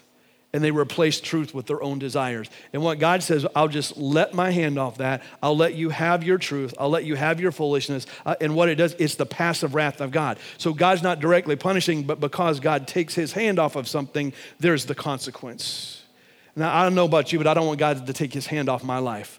and 0.52 0.64
they 0.64 0.72
replace 0.72 1.22
truth 1.22 1.54
with 1.54 1.68
their 1.68 1.82
own 1.84 2.00
desires. 2.00 2.50
And 2.74 2.82
what 2.82 2.98
God 2.98 3.22
says, 3.22 3.46
I'll 3.56 3.68
just 3.68 3.98
let 3.98 4.34
my 4.34 4.50
hand 4.50 4.80
off 4.80 4.98
that. 4.98 5.22
I'll 5.44 5.56
let 5.56 5.76
you 5.76 5.90
have 5.90 6.24
your 6.24 6.40
truth. 6.40 6.74
I'll 6.80 6.90
let 6.90 7.04
you 7.04 7.16
have 7.16 7.40
your 7.40 7.52
foolishness. 7.52 8.08
Uh, 8.26 8.36
and 8.42 8.56
what 8.56 8.68
it 8.68 8.76
does, 8.76 8.94
it's 8.98 9.16
the 9.16 9.28
passive 9.28 9.76
wrath 9.76 10.02
of 10.02 10.12
God. 10.12 10.40
So 10.58 10.74
God's 10.74 11.04
not 11.04 11.20
directly 11.20 11.56
punishing, 11.56 12.04
but 12.04 12.20
because 12.20 12.60
God 12.60 12.88
takes 12.88 13.14
his 13.14 13.34
hand 13.34 13.60
off 13.60 13.76
of 13.76 13.88
something, 13.88 14.34
there's 14.60 14.86
the 14.86 14.96
consequence. 14.96 16.04
Now, 16.56 16.76
I 16.76 16.84
don't 16.84 16.96
know 16.96 17.06
about 17.06 17.32
you, 17.32 17.38
but 17.38 17.48
I 17.48 17.54
don't 17.54 17.68
want 17.68 17.80
God 17.80 18.08
to 18.08 18.14
take 18.14 18.34
his 18.34 18.48
hand 18.48 18.70
off 18.70 18.84
my 18.84 18.98
life. 18.98 19.38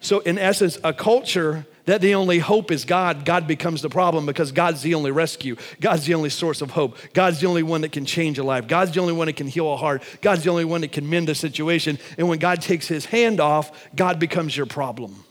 So, 0.00 0.20
in 0.20 0.38
essence, 0.38 0.78
a 0.84 0.92
culture 0.92 1.66
that 1.88 2.02
the 2.02 2.14
only 2.14 2.38
hope 2.38 2.70
is 2.70 2.84
God, 2.84 3.24
God 3.24 3.46
becomes 3.46 3.80
the 3.80 3.88
problem 3.88 4.26
because 4.26 4.52
God's 4.52 4.82
the 4.82 4.94
only 4.94 5.10
rescue. 5.10 5.56
God's 5.80 6.04
the 6.04 6.12
only 6.12 6.28
source 6.28 6.60
of 6.60 6.70
hope. 6.70 6.98
God's 7.14 7.40
the 7.40 7.46
only 7.46 7.62
one 7.62 7.80
that 7.80 7.92
can 7.92 8.04
change 8.04 8.38
a 8.38 8.44
life. 8.44 8.68
God's 8.68 8.92
the 8.92 9.00
only 9.00 9.14
one 9.14 9.26
that 9.26 9.36
can 9.36 9.46
heal 9.46 9.72
a 9.72 9.76
heart. 9.76 10.02
God's 10.20 10.44
the 10.44 10.50
only 10.50 10.66
one 10.66 10.82
that 10.82 10.92
can 10.92 11.08
mend 11.08 11.30
a 11.30 11.34
situation. 11.34 11.98
And 12.18 12.28
when 12.28 12.38
God 12.38 12.60
takes 12.60 12.86
his 12.86 13.06
hand 13.06 13.40
off, 13.40 13.88
God 13.96 14.18
becomes 14.18 14.54
your 14.54 14.66
problem. 14.66 15.24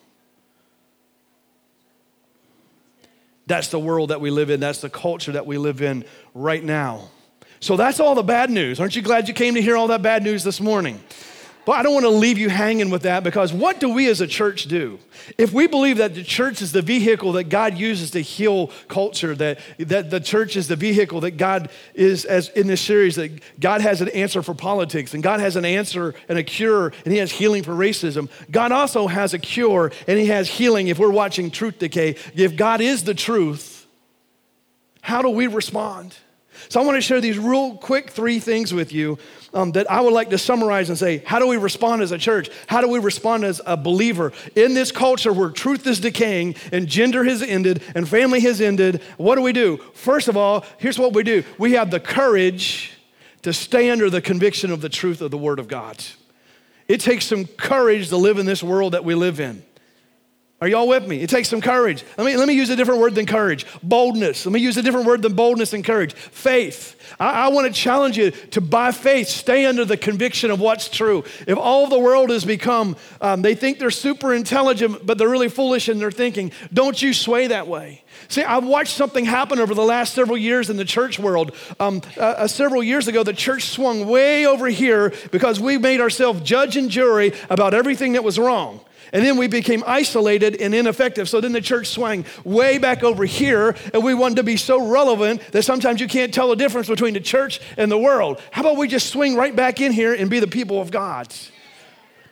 That's 3.46 3.68
the 3.68 3.80
world 3.80 4.10
that 4.10 4.20
we 4.20 4.32
live 4.32 4.50
in. 4.50 4.60
That's 4.60 4.82
the 4.82 4.90
culture 4.90 5.34
that 5.34 5.46
we 5.46 5.60
live 5.60 5.84
in 5.84 6.06
right 6.34 6.64
now. 6.64 7.10
So 7.60 7.78
that's 7.78 8.00
all 8.00 8.16
the 8.16 8.24
bad 8.24 8.50
news. 8.50 8.80
Aren't 8.80 8.96
you 8.96 9.04
glad 9.04 9.28
you 9.28 9.36
came 9.36 9.54
to 9.54 9.62
hear 9.62 9.78
all 9.78 9.88
that 9.88 10.02
bad 10.02 10.24
news 10.24 10.44
this 10.44 10.60
morning? 10.60 11.00
But 11.68 11.74
I 11.74 11.84
don't 11.84 11.94
want 11.94 12.06
to 12.06 12.10
leave 12.12 12.38
you 12.38 12.48
hanging 12.48 12.90
with 12.90 13.02
that 13.02 13.26
because 13.26 13.52
what 13.52 13.82
do 13.82 13.90
we 13.90 14.08
as 14.08 14.22
a 14.22 14.26
church 14.26 14.70
do? 14.70 15.00
If 15.38 15.52
we 15.52 15.68
believe 15.68 15.98
that 15.98 16.16
the 16.16 16.24
church 16.24 16.62
is 16.62 16.72
the 16.72 16.82
vehicle 16.82 17.34
that 17.34 17.50
God 17.50 17.78
uses 17.78 18.12
to 18.12 18.22
heal 18.22 18.68
culture, 18.88 19.36
that, 19.36 19.60
that 19.78 20.10
the 20.10 20.22
church 20.22 20.56
is 20.56 20.70
the 20.70 20.78
vehicle 20.78 21.20
that 21.20 21.32
God 21.32 21.70
is, 21.94 22.24
as 22.24 22.48
in 22.48 22.68
this 22.68 22.80
series, 22.80 23.18
that 23.18 23.42
God 23.60 23.82
has 23.82 24.00
an 24.00 24.08
answer 24.12 24.42
for 24.42 24.54
politics 24.54 25.14
and 25.14 25.22
God 25.22 25.42
has 25.42 25.58
an 25.58 25.66
answer 25.66 26.16
and 26.30 26.38
a 26.38 26.44
cure 26.44 26.94
and 27.04 27.12
He 27.12 27.20
has 27.20 27.34
healing 27.34 27.64
for 27.64 27.74
racism, 27.74 28.30
God 28.50 28.72
also 28.72 29.08
has 29.08 29.34
a 29.34 29.40
cure 29.40 29.92
and 30.08 30.18
He 30.18 30.28
has 30.28 30.48
healing 30.48 30.88
if 30.88 30.98
we're 30.98 31.12
watching 31.12 31.52
truth 31.52 31.80
decay. 31.80 32.16
If 32.34 32.56
God 32.56 32.80
is 32.80 33.04
the 33.04 33.14
truth, 33.14 33.86
how 35.02 35.22
do 35.22 35.28
we 35.28 35.48
respond? 35.48 36.16
So 36.70 36.82
I 36.82 36.86
want 36.86 36.96
to 36.96 37.02
share 37.02 37.22
these 37.22 37.38
real 37.38 37.76
quick 37.76 38.10
three 38.10 38.40
things 38.40 38.74
with 38.74 38.92
you 38.92 39.18
um, 39.54 39.72
that 39.74 39.90
I 39.90 40.02
would 40.02 40.14
like 40.14 40.30
to 40.32 40.38
summarize 40.38 40.90
and 40.90 40.98
say, 40.98 41.20
how 41.20 41.40
do 41.40 41.48
we 41.48 41.58
respond 41.58 42.02
as 42.02 42.12
a 42.12 42.18
church? 42.18 42.50
How 42.68 42.82
do 42.82 42.88
we 42.88 43.00
respond 43.00 43.44
as 43.44 43.62
a 43.66 43.78
believer 43.78 44.34
in 44.56 44.74
this 44.74 44.92
culture 44.92 45.34
where 45.34 45.50
truth 45.50 45.88
is 45.88 46.00
decaying 46.00 46.56
and 46.72 46.88
gender 46.88 47.24
has 47.24 47.42
ended 47.42 47.82
and 47.96 48.08
family 48.08 48.40
has 48.42 48.62
ended? 48.62 49.02
What 49.18 49.36
do 49.36 49.42
we 49.42 49.54
do? 49.54 49.78
First 49.94 50.28
of 50.28 50.38
all, 50.38 50.66
here's 50.78 51.00
what 51.00 51.14
we 51.14 51.24
do 51.24 51.44
we 51.58 51.74
have 51.74 51.92
the 51.92 52.00
courage 52.00 52.94
to 53.44 53.54
stay 53.54 53.90
under 53.90 54.10
the 54.10 54.22
conviction 54.22 54.72
of 54.72 54.82
the 54.82 54.90
truth 54.90 55.22
of 55.22 55.32
the 55.32 55.38
Word 55.38 55.60
of 55.60 55.68
God. 55.68 56.04
It 56.88 57.02
takes 57.02 57.26
some 57.26 57.46
courage 57.46 58.10
to 58.10 58.18
live 58.18 58.38
in 58.38 58.46
this 58.46 58.64
world 58.64 58.94
that 58.94 59.04
we 59.04 59.16
live 59.16 59.40
in. 59.40 59.64
Are 60.60 60.68
y'all 60.68 60.88
with 60.88 61.08
me? 61.08 61.22
It 61.22 61.30
takes 61.30 61.50
some 61.50 61.62
courage. 61.62 62.04
Let 62.18 62.26
me, 62.26 62.36
let 62.36 62.48
me 62.48 62.56
use 62.56 62.72
a 62.72 62.76
different 62.76 63.00
word 63.00 63.14
than 63.14 63.28
courage. 63.28 63.68
Boldness. 63.84 64.44
Let 64.44 64.52
me 64.52 64.60
use 64.60 64.76
a 64.76 64.82
different 64.82 65.06
word 65.06 65.22
than 65.22 65.34
boldness 65.34 65.74
and 65.74 65.86
courage. 65.86 66.14
Faith. 66.14 67.00
I, 67.20 67.46
I 67.46 67.48
want 67.50 67.68
to 67.68 67.74
challenge 67.74 68.18
you 68.18 68.32
to, 68.32 68.62
by 68.62 68.92
faith, 68.92 69.28
stay 69.28 69.68
under 69.68 69.86
the 69.86 69.98
conviction 69.98 70.50
of 70.50 70.60
what's 70.60 70.90
true. 70.90 71.24
If 71.46 71.60
all 71.60 71.86
the 71.86 72.00
world 72.00 72.32
has 72.32 72.44
become, 72.44 72.96
um, 73.22 73.44
they 73.44 73.54
think 73.54 73.78
they're 73.78 73.92
super 73.92 74.34
intelligent, 74.34 75.06
but 75.06 75.20
they're 75.20 75.30
really 75.30 75.50
foolish 75.50 75.90
in 75.90 76.00
their 76.00 76.10
thinking, 76.10 76.52
don't 76.74 77.00
you 77.00 77.14
sway 77.14 77.46
that 77.48 77.68
way. 77.68 78.04
See, 78.28 78.44
I've 78.44 78.66
watched 78.66 78.96
something 78.96 79.26
happen 79.26 79.60
over 79.60 79.76
the 79.76 79.84
last 79.84 80.16
several 80.16 80.40
years 80.40 80.72
in 80.72 80.78
the 80.78 80.86
church 80.86 81.20
world. 81.20 81.56
Um, 81.80 82.02
uh, 82.18 82.22
uh, 82.22 82.48
several 82.48 82.82
years 82.82 83.08
ago, 83.08 83.22
the 83.22 83.32
church 83.32 83.66
swung 83.66 84.08
way 84.08 84.48
over 84.48 84.66
here 84.66 85.14
because 85.32 85.60
we 85.60 85.78
made 85.78 86.02
ourselves 86.02 86.42
judge 86.42 86.78
and 86.78 86.90
jury 86.90 87.34
about 87.52 87.76
everything 87.76 88.14
that 88.14 88.24
was 88.24 88.40
wrong. 88.40 88.80
And 89.14 89.24
then 89.24 89.38
we 89.38 89.48
became 89.48 89.84
isolated 89.86 90.62
and 90.62 90.74
ineffective. 90.74 91.30
So 91.30 91.42
then 91.42 91.52
the 91.52 91.62
church 91.62 91.88
swung 91.88 92.26
way 92.44 92.78
back 92.78 93.04
over 93.04 93.26
here, 93.26 93.76
and 93.94 94.04
we 94.04 94.14
wanted 94.14 94.36
to 94.36 94.44
be 94.44 94.58
so 94.58 94.88
relevant 94.88 95.42
that 95.52 95.64
sometimes 95.64 96.02
you 96.02 96.08
can't 96.08 96.34
tell 96.34 96.50
the 96.50 96.56
difference 96.56 96.88
between 96.88 97.14
the 97.14 97.20
church 97.20 97.60
and 97.78 97.92
the 97.92 97.98
world. 97.98 98.42
How 98.52 98.62
about 98.62 98.78
we 98.78 98.88
just 98.88 99.10
swing 99.10 99.36
right 99.36 99.56
back 99.56 99.82
in 99.82 99.92
here 99.92 100.14
and 100.14 100.30
be 100.30 100.40
the 100.40 100.48
people 100.48 100.82
of 100.82 100.92
God? 100.92 101.34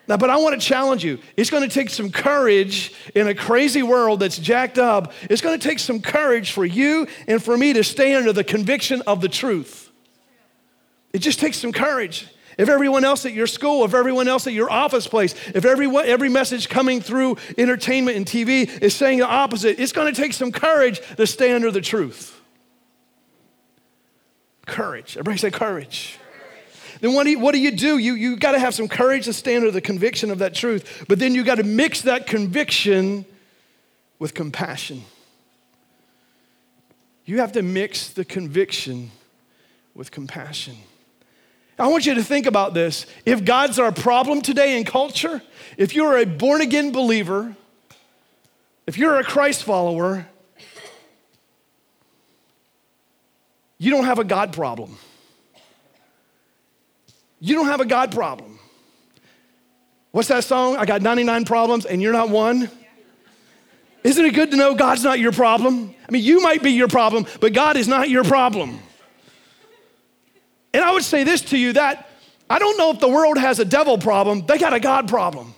Now, 0.08 0.18
but 0.18 0.30
I 0.30 0.38
want 0.38 0.60
to 0.60 0.66
challenge 0.66 1.04
you. 1.04 1.20
It's 1.36 1.50
going 1.50 1.68
to 1.68 1.74
take 1.74 1.90
some 1.90 2.12
courage 2.12 2.94
in 3.16 3.28
a 3.28 3.34
crazy 3.34 3.82
world 3.82 4.20
that's 4.20 4.38
jacked 4.38 4.78
up. 4.78 5.14
It's 5.24 5.42
going 5.42 5.60
to 5.60 5.68
take 5.68 5.80
some 5.80 6.00
courage 6.00 6.52
for 6.52 6.64
you 6.64 7.08
and 7.28 7.44
for 7.44 7.58
me 7.58 7.74
to 7.74 7.84
stay 7.84 8.14
under 8.14 8.32
the 8.32 8.44
conviction 8.44 9.02
of 9.08 9.22
the 9.22 9.30
truth. 9.30 9.90
It 11.12 11.20
just 11.20 11.40
takes 11.40 11.58
some 11.58 11.72
courage. 11.72 12.28
If 12.58 12.70
everyone 12.70 13.04
else 13.04 13.26
at 13.26 13.34
your 13.34 13.48
school, 13.48 13.84
if 13.84 13.94
everyone 13.94 14.28
else 14.28 14.48
at 14.48 14.54
your 14.54 14.72
office 14.72 15.08
place, 15.08 15.36
if 15.54 15.66
everyone, 15.66 16.06
every 16.06 16.30
message 16.30 16.70
coming 16.70 17.02
through 17.02 17.38
entertainment 17.58 18.16
and 18.18 18.26
TV 18.26 18.82
is 18.82 18.96
saying 18.96 19.20
the 19.20 19.28
opposite, 19.28 19.80
it's 19.80 19.92
going 19.92 20.14
to 20.14 20.20
take 20.20 20.34
some 20.34 20.52
courage 20.52 21.02
to 21.18 21.28
stay 21.28 21.54
under 21.54 21.72
the 21.72 21.82
truth. 21.82 22.40
Courage. 24.66 25.18
Everybody 25.18 25.38
say 25.38 25.52
courage. 25.52 26.18
Then 27.02 27.14
what 27.14 27.26
do 27.26 27.32
you, 27.32 27.40
what 27.40 27.54
do, 27.54 27.60
you 27.60 27.72
do? 27.72 27.98
You, 27.98 28.14
you 28.14 28.38
got 28.38 28.54
to 28.54 28.60
have 28.60 28.74
some 28.74 28.88
courage 28.88 29.26
to 29.26 29.34
stand 29.34 29.58
under 29.58 29.72
the 29.72 29.82
conviction 29.82 30.32
of 30.32 30.40
that 30.40 30.54
truth, 30.54 31.06
but 31.10 31.20
then 31.20 31.36
you 31.36 31.44
got 31.44 31.56
to 31.56 31.64
mix 31.64 32.02
that 32.04 32.26
conviction 32.26 33.26
with 34.18 34.34
compassion. 34.34 35.04
You 37.26 37.40
have 37.40 37.52
to 37.54 37.62
mix 37.62 38.10
the 38.10 38.24
conviction 38.24 39.12
with 39.94 40.12
compassion. 40.12 40.78
I 41.78 41.88
want 41.88 42.06
you 42.06 42.14
to 42.16 42.24
think 42.24 42.46
about 42.46 42.74
this. 42.74 43.06
If 43.26 43.44
God's 43.44 43.80
our 43.80 43.92
problem 43.92 44.42
today 44.42 44.78
in 44.78 44.86
culture, 44.86 45.42
if 45.78 45.94
you're 45.94 46.18
a 46.18 46.26
born 46.26 46.62
again 46.62 46.92
believer, 46.92 47.56
if 48.88 48.98
you're 48.98 49.20
a 49.20 49.24
Christ 49.24 49.64
follower, 49.64 50.26
you 53.78 53.92
don't 53.92 54.06
have 54.06 54.20
a 54.20 54.24
God 54.24 54.54
problem. 54.54 54.98
You 57.40 57.56
don't 57.56 57.68
have 57.68 57.82
a 57.82 57.86
God 57.86 58.12
problem. 58.12 58.58
What's 60.12 60.30
that 60.30 60.46
song? 60.46 60.78
I 60.78 60.86
got 60.86 61.02
99 61.02 61.44
problems 61.44 61.86
and 61.86 62.02
you're 62.02 62.14
not 62.14 62.30
one. 62.30 62.70
Isn't 64.06 64.24
it 64.24 64.34
good 64.34 64.52
to 64.52 64.58
know 64.58 64.76
God's 64.76 65.04
not 65.04 65.20
your 65.20 65.34
problem? 65.34 65.94
I 66.08 66.12
mean, 66.12 66.24
you 66.24 66.42
might 66.42 66.64
be 66.64 66.72
your 66.72 66.88
problem, 66.88 67.26
but 67.42 67.54
God 67.54 67.76
is 67.76 67.88
not 67.88 68.10
your 68.10 68.24
problem. 68.24 68.80
And 70.76 70.84
I 70.84 70.92
would 70.92 71.06
say 71.06 71.24
this 71.24 71.40
to 71.42 71.58
you 71.58 71.72
that 71.72 72.10
I 72.50 72.60
don't 72.60 72.78
know 72.78 72.92
if 72.92 73.00
the 73.00 73.08
world 73.08 73.38
has 73.38 73.60
a 73.60 73.66
devil 73.66 73.98
problem, 73.98 74.46
they 74.46 74.58
got 74.58 74.74
a 74.74 74.80
God 74.82 75.08
problem. 75.08 75.56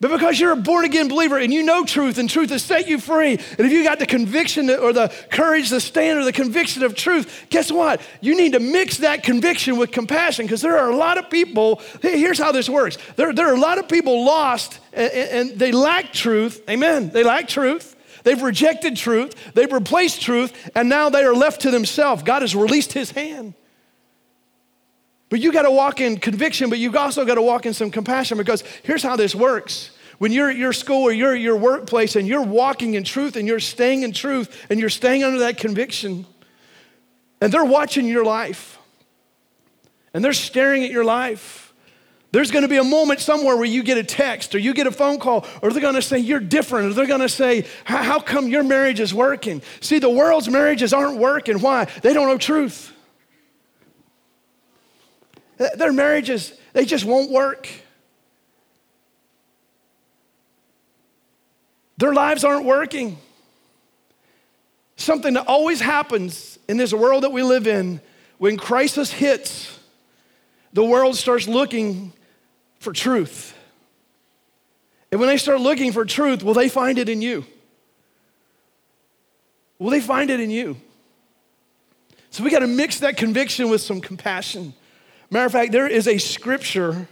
But 0.00 0.10
because 0.10 0.38
you're 0.38 0.52
a 0.52 0.56
born 0.56 0.84
again 0.84 1.08
believer 1.08 1.38
and 1.38 1.50
you 1.50 1.62
know 1.62 1.86
truth 1.86 2.18
and 2.18 2.28
truth 2.28 2.50
has 2.50 2.62
set 2.62 2.88
you 2.88 2.98
free, 2.98 3.30
and 3.30 3.60
if 3.60 3.72
you 3.72 3.82
got 3.82 3.98
the 3.98 4.04
conviction 4.04 4.68
or 4.68 4.92
the 4.92 5.10
courage 5.30 5.70
to 5.70 5.80
stand 5.80 6.18
or 6.18 6.24
the 6.24 6.32
conviction 6.32 6.82
of 6.82 6.94
truth, 6.94 7.46
guess 7.48 7.72
what? 7.72 8.02
You 8.20 8.36
need 8.36 8.52
to 8.52 8.60
mix 8.60 8.98
that 8.98 9.22
conviction 9.22 9.78
with 9.78 9.92
compassion 9.92 10.44
because 10.44 10.60
there 10.60 10.76
are 10.76 10.90
a 10.90 10.96
lot 10.96 11.16
of 11.16 11.30
people. 11.30 11.80
Here's 12.02 12.38
how 12.38 12.52
this 12.52 12.68
works 12.68 12.98
there, 13.16 13.32
there 13.32 13.48
are 13.48 13.54
a 13.54 13.60
lot 13.60 13.78
of 13.78 13.88
people 13.88 14.26
lost 14.26 14.78
and, 14.92 15.10
and 15.10 15.58
they 15.58 15.72
lack 15.72 16.12
truth. 16.12 16.60
Amen. 16.68 17.08
They 17.08 17.24
lack 17.24 17.48
truth. 17.48 17.96
They've 18.24 18.42
rejected 18.42 18.96
truth, 18.96 19.34
they've 19.54 19.72
replaced 19.72 20.20
truth, 20.20 20.70
and 20.76 20.88
now 20.90 21.08
they 21.08 21.24
are 21.24 21.34
left 21.34 21.62
to 21.62 21.70
themselves. 21.70 22.22
God 22.22 22.42
has 22.42 22.54
released 22.54 22.92
his 22.92 23.10
hand. 23.10 23.54
But 25.32 25.40
you 25.40 25.50
got 25.50 25.62
to 25.62 25.70
walk 25.70 26.02
in 26.02 26.18
conviction, 26.18 26.68
but 26.68 26.78
you've 26.78 26.94
also 26.94 27.24
got 27.24 27.36
to 27.36 27.42
walk 27.42 27.64
in 27.64 27.72
some 27.72 27.90
compassion 27.90 28.36
because 28.36 28.62
here's 28.82 29.02
how 29.02 29.16
this 29.16 29.34
works. 29.34 29.90
When 30.18 30.30
you're 30.30 30.50
at 30.50 30.58
your 30.58 30.74
school 30.74 31.04
or 31.04 31.10
you're 31.10 31.34
at 31.34 31.40
your 31.40 31.56
workplace 31.56 32.16
and 32.16 32.28
you're 32.28 32.42
walking 32.42 32.92
in 32.92 33.02
truth 33.02 33.36
and 33.36 33.48
you're 33.48 33.58
staying 33.58 34.02
in 34.02 34.12
truth 34.12 34.66
and 34.68 34.78
you're 34.78 34.90
staying 34.90 35.24
under 35.24 35.38
that 35.38 35.56
conviction, 35.56 36.26
and 37.40 37.50
they're 37.50 37.64
watching 37.64 38.04
your 38.04 38.26
life 38.26 38.78
and 40.12 40.22
they're 40.22 40.34
staring 40.34 40.84
at 40.84 40.90
your 40.90 41.02
life, 41.02 41.72
there's 42.32 42.50
to 42.50 42.68
be 42.68 42.76
a 42.76 42.84
moment 42.84 43.20
somewhere 43.20 43.56
where 43.56 43.64
you 43.64 43.82
get 43.82 43.96
a 43.96 44.04
text 44.04 44.54
or 44.54 44.58
you 44.58 44.74
get 44.74 44.86
a 44.86 44.92
phone 44.92 45.18
call 45.18 45.46
or 45.62 45.70
they're 45.70 45.80
to 45.94 46.02
say 46.02 46.18
you're 46.18 46.40
different 46.40 46.90
or 46.90 46.92
they're 46.92 47.06
to 47.20 47.28
say 47.30 47.64
how 47.84 48.20
come 48.20 48.48
your 48.48 48.64
marriage 48.64 49.00
is 49.00 49.14
working? 49.14 49.62
See 49.80 49.98
the 49.98 50.10
world's 50.10 50.50
marriages 50.50 50.92
aren't 50.92 51.16
working. 51.16 51.58
Why? 51.60 51.86
They 52.02 52.12
don't 52.12 52.28
know 52.28 52.36
truth 52.36 52.91
their 55.56 55.92
marriages, 55.92 56.52
they 56.72 56.84
just 56.84 57.04
won't 57.04 57.30
work. 57.30 57.68
Their 61.98 62.12
lives 62.12 62.44
aren't 62.44 62.64
working. 62.64 63.18
Something 64.96 65.34
that 65.34 65.46
always 65.46 65.80
happens 65.80 66.58
in 66.68 66.76
this 66.76 66.92
world 66.92 67.22
that 67.22 67.32
we 67.32 67.42
live 67.42 67.66
in 67.66 68.00
when 68.38 68.56
crisis 68.56 69.12
hits, 69.12 69.78
the 70.72 70.84
world 70.84 71.16
starts 71.16 71.46
looking 71.46 72.12
for 72.80 72.92
truth. 72.92 73.56
And 75.12 75.20
when 75.20 75.28
they 75.28 75.36
start 75.36 75.60
looking 75.60 75.92
for 75.92 76.04
truth, 76.04 76.42
will 76.42 76.54
they 76.54 76.68
find 76.68 76.98
it 76.98 77.08
in 77.08 77.22
you? 77.22 77.44
Will 79.78 79.90
they 79.90 80.00
find 80.00 80.30
it 80.30 80.40
in 80.40 80.50
you? 80.50 80.76
So 82.30 82.42
we 82.42 82.50
got 82.50 82.60
to 82.60 82.66
mix 82.66 83.00
that 83.00 83.16
conviction 83.16 83.68
with 83.68 83.80
some 83.80 84.00
compassion. 84.00 84.74
Matter 85.32 85.46
of 85.46 85.52
fact, 85.52 85.72
there 85.72 85.88
is 85.88 86.06
a 86.06 86.18
scripture 86.18 87.08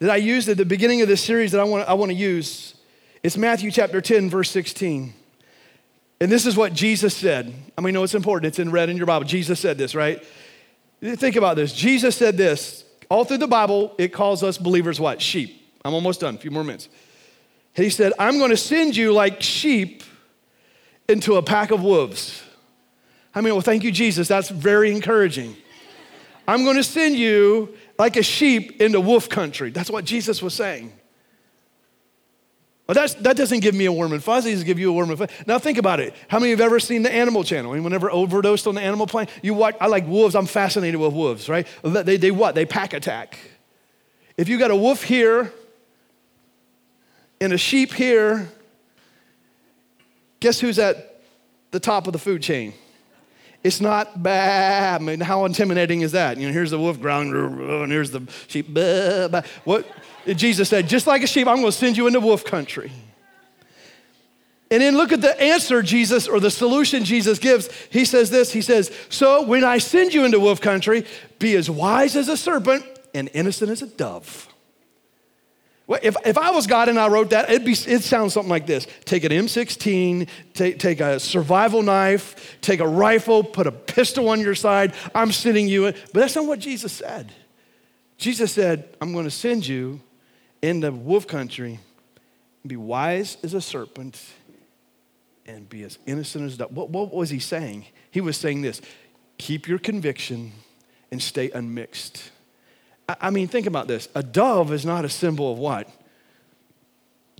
that 0.00 0.10
I 0.10 0.16
used 0.16 0.50
at 0.50 0.58
the 0.58 0.66
beginning 0.66 1.00
of 1.00 1.08
this 1.08 1.24
series 1.24 1.52
that 1.52 1.62
I 1.62 1.64
want, 1.64 1.88
I 1.88 1.94
want 1.94 2.10
to 2.10 2.14
use. 2.14 2.74
It's 3.22 3.38
Matthew 3.38 3.70
chapter 3.70 4.02
10, 4.02 4.28
verse 4.28 4.50
16. 4.50 5.14
And 6.20 6.30
this 6.30 6.44
is 6.44 6.58
what 6.58 6.74
Jesus 6.74 7.16
said. 7.16 7.54
I 7.78 7.80
mean, 7.80 7.94
no, 7.94 8.02
it's 8.02 8.14
important. 8.14 8.48
It's 8.48 8.58
in 8.58 8.70
red 8.70 8.90
in 8.90 8.98
your 8.98 9.06
Bible. 9.06 9.24
Jesus 9.24 9.58
said 9.58 9.78
this, 9.78 9.94
right? 9.94 10.22
Think 11.00 11.36
about 11.36 11.56
this. 11.56 11.72
Jesus 11.72 12.14
said 12.14 12.36
this. 12.36 12.84
All 13.10 13.24
through 13.24 13.38
the 13.38 13.48
Bible, 13.48 13.94
it 13.96 14.08
calls 14.12 14.42
us 14.42 14.58
believers 14.58 15.00
what? 15.00 15.22
Sheep. 15.22 15.58
I'm 15.86 15.94
almost 15.94 16.20
done. 16.20 16.34
A 16.34 16.38
few 16.38 16.50
more 16.50 16.64
minutes. 16.64 16.90
He 17.72 17.88
said, 17.88 18.12
I'm 18.18 18.36
going 18.36 18.50
to 18.50 18.58
send 18.58 18.94
you 18.94 19.14
like 19.14 19.40
sheep 19.40 20.02
into 21.08 21.36
a 21.36 21.42
pack 21.42 21.70
of 21.70 21.82
wolves. 21.82 22.42
I 23.34 23.40
mean, 23.40 23.54
well, 23.54 23.62
thank 23.62 23.84
you, 23.84 23.90
Jesus. 23.90 24.28
That's 24.28 24.50
very 24.50 24.90
encouraging. 24.90 25.56
I'm 26.48 26.64
going 26.64 26.76
to 26.76 26.82
send 26.82 27.14
you 27.14 27.74
like 27.98 28.16
a 28.16 28.22
sheep 28.22 28.80
into 28.80 29.02
wolf 29.02 29.28
country. 29.28 29.68
That's 29.70 29.90
what 29.90 30.06
Jesus 30.06 30.40
was 30.40 30.54
saying. 30.54 30.90
Well, 32.86 32.94
that's, 32.94 33.12
that 33.16 33.36
doesn't 33.36 33.60
give 33.60 33.74
me 33.74 33.84
a 33.84 33.92
warm 33.92 34.14
and 34.14 34.24
fuzzy, 34.24 34.52
it 34.52 34.64
give 34.64 34.78
you 34.78 34.88
a 34.88 34.92
warm 34.94 35.10
and 35.10 35.18
fuzzy. 35.18 35.30
Now 35.46 35.58
think 35.58 35.76
about 35.76 36.00
it. 36.00 36.14
How 36.28 36.38
many 36.38 36.52
of 36.52 36.58
you 36.58 36.64
have 36.64 36.72
ever 36.72 36.80
seen 36.80 37.02
the 37.02 37.12
Animal 37.12 37.44
Channel? 37.44 37.74
Anyone 37.74 37.92
ever 37.92 38.10
overdosed 38.10 38.66
on 38.66 38.74
the 38.74 38.80
Animal 38.80 39.06
Planet? 39.06 39.30
You 39.42 39.52
watch, 39.52 39.76
I 39.78 39.88
like 39.88 40.06
wolves, 40.06 40.34
I'm 40.34 40.46
fascinated 40.46 40.98
with 40.98 41.12
wolves, 41.12 41.50
right? 41.50 41.66
They, 41.82 42.16
they 42.16 42.30
what? 42.30 42.54
They 42.54 42.64
pack 42.64 42.94
attack. 42.94 43.38
If 44.38 44.48
you 44.48 44.58
got 44.58 44.70
a 44.70 44.76
wolf 44.76 45.02
here 45.02 45.52
and 47.42 47.52
a 47.52 47.58
sheep 47.58 47.92
here, 47.92 48.50
guess 50.40 50.58
who's 50.58 50.78
at 50.78 51.20
the 51.72 51.80
top 51.80 52.06
of 52.06 52.14
the 52.14 52.18
food 52.18 52.42
chain? 52.42 52.72
It's 53.64 53.80
not 53.80 54.22
bad. 54.22 55.00
I 55.00 55.04
mean, 55.04 55.20
how 55.20 55.44
intimidating 55.44 56.02
is 56.02 56.12
that? 56.12 56.38
You 56.38 56.46
know, 56.46 56.52
here's 56.52 56.70
the 56.70 56.78
wolf 56.78 57.00
growling, 57.00 57.34
and 57.34 57.90
here's 57.90 58.10
the 58.10 58.22
sheep. 58.46 58.66
Bah, 58.72 59.28
bah. 59.28 59.42
What 59.64 59.86
Jesus 60.26 60.68
said, 60.68 60.88
just 60.88 61.06
like 61.06 61.22
a 61.22 61.26
sheep, 61.26 61.46
I'm 61.48 61.56
going 61.56 61.66
to 61.66 61.72
send 61.72 61.96
you 61.96 62.06
into 62.06 62.20
wolf 62.20 62.44
country. 62.44 62.92
And 64.70 64.82
then 64.82 64.96
look 64.96 65.12
at 65.12 65.22
the 65.22 65.40
answer 65.40 65.82
Jesus 65.82 66.28
or 66.28 66.40
the 66.40 66.50
solution 66.50 67.04
Jesus 67.04 67.38
gives. 67.38 67.70
He 67.90 68.04
says 68.04 68.30
this 68.30 68.52
He 68.52 68.60
says, 68.60 68.92
So 69.08 69.42
when 69.42 69.64
I 69.64 69.78
send 69.78 70.12
you 70.12 70.24
into 70.24 70.38
wolf 70.38 70.60
country, 70.60 71.04
be 71.38 71.56
as 71.56 71.70
wise 71.70 72.16
as 72.16 72.28
a 72.28 72.36
serpent 72.36 72.84
and 73.14 73.30
innocent 73.32 73.70
as 73.70 73.82
a 73.82 73.86
dove. 73.86 74.48
If, 75.88 76.16
if 76.26 76.36
I 76.36 76.50
was 76.50 76.66
God 76.66 76.90
and 76.90 76.98
I 76.98 77.08
wrote 77.08 77.30
that, 77.30 77.48
it'd, 77.48 77.64
be, 77.64 77.72
it'd 77.72 78.02
sound 78.02 78.30
something 78.30 78.50
like 78.50 78.66
this 78.66 78.86
Take 79.04 79.24
an 79.24 79.32
M16, 79.32 80.28
take, 80.52 80.78
take 80.78 81.00
a 81.00 81.18
survival 81.18 81.82
knife, 81.82 82.58
take 82.60 82.80
a 82.80 82.88
rifle, 82.88 83.42
put 83.42 83.66
a 83.66 83.72
pistol 83.72 84.28
on 84.28 84.40
your 84.40 84.54
side. 84.54 84.92
I'm 85.14 85.32
sending 85.32 85.66
you 85.66 85.86
in. 85.86 85.94
But 86.12 86.20
that's 86.20 86.36
not 86.36 86.46
what 86.46 86.58
Jesus 86.58 86.92
said. 86.92 87.32
Jesus 88.18 88.52
said, 88.52 88.96
I'm 89.00 89.12
going 89.12 89.24
to 89.24 89.30
send 89.30 89.66
you 89.66 90.00
into 90.60 90.90
wolf 90.90 91.26
country, 91.26 91.80
be 92.66 92.76
wise 92.76 93.38
as 93.42 93.54
a 93.54 93.60
serpent 93.60 94.20
and 95.46 95.68
be 95.68 95.82
as 95.84 95.98
innocent 96.06 96.44
as 96.44 96.56
dove. 96.58 96.72
What, 96.72 96.90
what 96.90 97.14
was 97.14 97.30
he 97.30 97.38
saying? 97.38 97.86
He 98.10 98.20
was 98.20 98.36
saying 98.36 98.62
this 98.62 98.82
keep 99.38 99.68
your 99.68 99.78
conviction 99.78 100.52
and 101.10 101.22
stay 101.22 101.50
unmixed. 101.50 102.30
I, 103.08 103.30
mean, 103.30 103.48
think 103.48 103.66
about 103.66 103.88
this. 103.88 104.08
A 104.14 104.22
dove 104.22 104.72
is 104.72 104.84
not 104.84 105.04
a 105.04 105.08
symbol 105.08 105.50
of 105.52 105.58
what? 105.58 105.88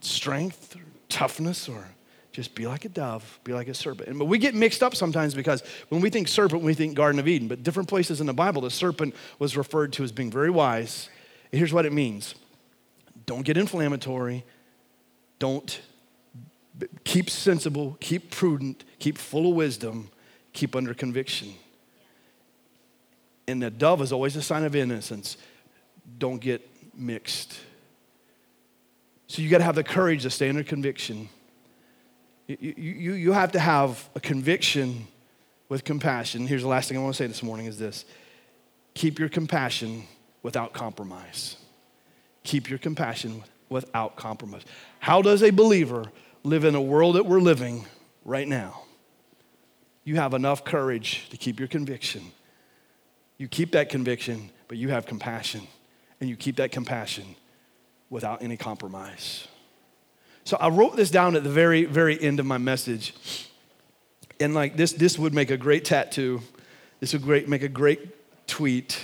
Strength 0.01 0.77
or 0.77 0.83
toughness 1.09 1.69
or 1.69 1.85
just 2.33 2.55
be 2.55 2.67
like 2.67 2.85
a 2.85 2.89
dove, 2.89 3.41
be 3.43 3.53
like 3.53 3.69
a 3.69 3.75
serpent. 3.75 4.17
But 4.17 4.27
we 4.27 4.39
get 4.39 4.55
mixed 4.55 4.83
up 4.83 4.95
sometimes 4.95 5.35
because 5.35 5.63
when 5.89 6.01
we 6.01 6.09
think 6.09 6.29
serpent, 6.29 6.63
we 6.63 6.73
think 6.73 6.95
Garden 6.95 7.19
of 7.19 7.27
Eden. 7.27 7.49
But 7.49 7.63
different 7.65 7.89
places 7.89 8.21
in 8.21 8.27
the 8.27 8.33
Bible, 8.33 8.63
the 8.63 8.71
serpent 8.71 9.15
was 9.39 9.57
referred 9.57 9.93
to 9.95 10.05
as 10.05 10.13
being 10.13 10.31
very 10.31 10.51
wise. 10.51 11.09
And 11.51 11.59
here's 11.59 11.73
what 11.73 11.85
it 11.85 11.93
means 11.93 12.35
don't 13.27 13.43
get 13.43 13.57
inflammatory, 13.57 14.45
don't 15.39 15.81
keep 17.05 17.29
sensible, 17.29 17.97
keep 18.01 18.31
prudent, 18.31 18.85
keep 19.01 19.19
full 19.19 19.51
of 19.51 19.57
wisdom, 19.57 20.11
keep 20.53 20.77
under 20.77 20.95
conviction. 20.95 21.55
And 23.49 23.63
the 23.63 23.71
dove 23.71 24.01
is 24.01 24.13
always 24.13 24.37
a 24.37 24.43
sign 24.43 24.65
of 24.65 24.77
innocence. 24.77 25.39
Don't 26.17 26.41
get 26.41 26.69
mixed. 26.95 27.59
So 29.27 29.43
you 29.43 29.51
got 29.51 29.59
to 29.59 29.65
have 29.65 29.75
the 29.75 29.85
courage 29.85 30.23
to 30.23 30.31
stay 30.31 30.49
under 30.49 30.65
conviction. 30.65 31.29
You, 32.47 32.75
you, 32.77 33.13
you 33.13 33.33
have 33.33 33.53
to 33.53 33.61
have 33.61 34.09
a 34.15 34.21
conviction 34.21 35.07
with 35.69 35.85
compassion. 35.85 36.47
Here's 36.47 36.63
the 36.63 36.69
last 36.69 36.89
thing 36.89 36.97
I 36.97 37.03
want 37.03 37.15
to 37.15 37.23
say 37.23 37.27
this 37.27 37.43
morning 37.43 37.67
is 37.67 37.79
this. 37.79 38.07
Keep 38.95 39.19
your 39.19 39.29
compassion 39.29 40.05
without 40.43 40.73
compromise. 40.73 41.57
Keep 42.45 42.71
your 42.71 42.79
compassion 42.79 43.43
without 43.69 44.17
compromise. 44.17 44.63
How 45.01 45.21
does 45.21 45.43
a 45.43 45.51
believer 45.51 46.07
live 46.43 46.65
in 46.65 46.75
a 46.75 46.81
world 46.81 47.17
that 47.17 47.27
we're 47.27 47.41
living 47.41 47.85
right 48.25 48.49
now, 48.49 48.83
you 50.05 50.17
have 50.17 50.35
enough 50.35 50.65
courage 50.65 51.29
to 51.31 51.37
keep 51.37 51.59
your 51.59 51.69
conviction. 51.69 52.23
You 53.37 53.49
keep 53.49 53.73
that 53.73 53.89
conviction, 53.89 54.51
but 54.69 54.79
you 54.79 54.89
have 54.91 55.07
compassion. 55.07 55.67
And 56.21 56.29
you 56.29 56.37
keep 56.37 56.57
that 56.57 56.73
compassion 56.73 57.37
without 58.11 58.43
any 58.43 58.57
compromise. 58.57 59.47
So 60.45 60.57
I 60.57 60.69
wrote 60.69 60.97
this 60.97 61.11
down 61.11 61.37
at 61.37 61.45
the 61.45 61.51
very, 61.51 61.85
very 61.85 62.21
end 62.21 62.41
of 62.41 62.47
my 62.47 62.59
message. 62.59 63.15
And 64.41 64.55
like 64.55 64.77
this, 64.77 64.93
this 64.93 65.19
would 65.19 65.35
make 65.35 65.51
a 65.51 65.57
great 65.57 65.85
tattoo. 65.85 66.41
This 67.01 67.13
would 67.13 67.23
great, 67.23 67.49
make 67.49 67.63
a 67.63 67.69
great 67.69 68.47
tweet. 68.47 68.99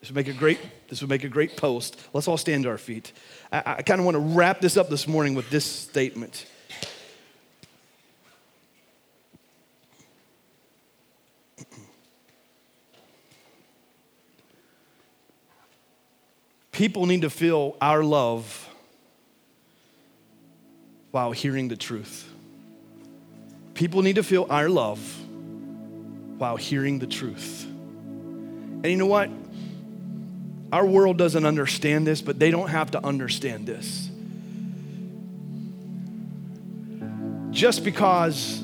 This 0.00 0.10
would 0.10 0.16
make 0.16 0.28
a 0.28 0.32
great, 0.32 0.58
this 0.88 1.00
would 1.00 1.10
make 1.10 1.24
a 1.24 1.28
great 1.28 1.56
post. 1.56 1.98
Let's 2.12 2.28
all 2.28 2.36
stand 2.36 2.64
to 2.64 2.70
our 2.70 2.78
feet. 2.78 3.12
I, 3.52 3.76
I 3.78 3.82
kind 3.82 4.00
of 4.00 4.04
want 4.04 4.16
to 4.16 4.20
wrap 4.20 4.60
this 4.60 4.76
up 4.76 4.88
this 4.88 5.06
morning 5.06 5.34
with 5.34 5.48
this 5.50 5.64
statement. 5.64 6.46
People 16.76 17.06
need 17.06 17.22
to 17.22 17.30
feel 17.30 17.74
our 17.80 18.04
love 18.04 18.68
while 21.10 21.32
hearing 21.32 21.68
the 21.68 21.76
truth. 21.76 22.30
People 23.72 24.02
need 24.02 24.16
to 24.16 24.22
feel 24.22 24.46
our 24.50 24.68
love 24.68 25.00
while 26.36 26.56
hearing 26.56 26.98
the 26.98 27.06
truth. 27.06 27.64
And 27.64 28.84
you 28.84 28.96
know 28.96 29.06
what? 29.06 29.30
Our 30.70 30.84
world 30.84 31.16
doesn't 31.16 31.46
understand 31.46 32.06
this, 32.06 32.20
but 32.20 32.38
they 32.38 32.50
don't 32.50 32.68
have 32.68 32.90
to 32.90 33.02
understand 33.02 33.66
this. 33.66 34.10
Just 37.52 37.84
because 37.84 38.62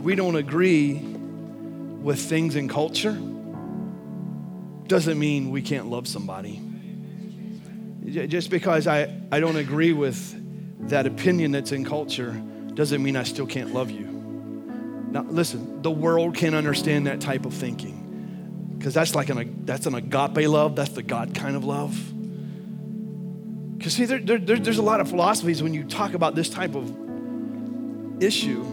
we 0.00 0.14
don't 0.14 0.36
agree 0.36 0.94
with 0.94 2.18
things 2.18 2.56
in 2.56 2.66
culture 2.66 3.20
doesn't 4.90 5.20
mean 5.20 5.52
we 5.52 5.62
can't 5.62 5.88
love 5.88 6.08
somebody. 6.08 6.60
Just 8.04 8.50
because 8.50 8.88
I, 8.88 9.16
I 9.30 9.38
don't 9.38 9.54
agree 9.54 9.92
with 9.92 10.88
that 10.88 11.06
opinion 11.06 11.52
that's 11.52 11.70
in 11.70 11.84
culture 11.84 12.32
doesn't 12.74 13.00
mean 13.00 13.14
I 13.14 13.22
still 13.22 13.46
can't 13.46 13.72
love 13.72 13.92
you. 13.92 14.06
Now, 15.12 15.22
listen, 15.22 15.80
the 15.82 15.92
world 15.92 16.34
can't 16.34 16.56
understand 16.56 17.06
that 17.06 17.20
type 17.20 17.46
of 17.46 17.54
thinking 17.54 18.74
because 18.76 18.92
that's 18.92 19.14
like 19.14 19.28
an, 19.28 19.64
that's 19.64 19.86
an 19.86 19.94
agape 19.94 20.48
love, 20.48 20.74
that's 20.74 20.90
the 20.90 21.04
God 21.04 21.36
kind 21.36 21.54
of 21.54 21.64
love. 21.64 21.96
Because, 23.78 23.92
see, 23.92 24.06
there, 24.06 24.18
there, 24.18 24.38
there's 24.38 24.78
a 24.78 24.82
lot 24.82 25.00
of 25.00 25.08
philosophies 25.08 25.62
when 25.62 25.72
you 25.72 25.84
talk 25.84 26.14
about 26.14 26.34
this 26.34 26.50
type 26.50 26.74
of 26.74 28.20
issue. 28.20 28.64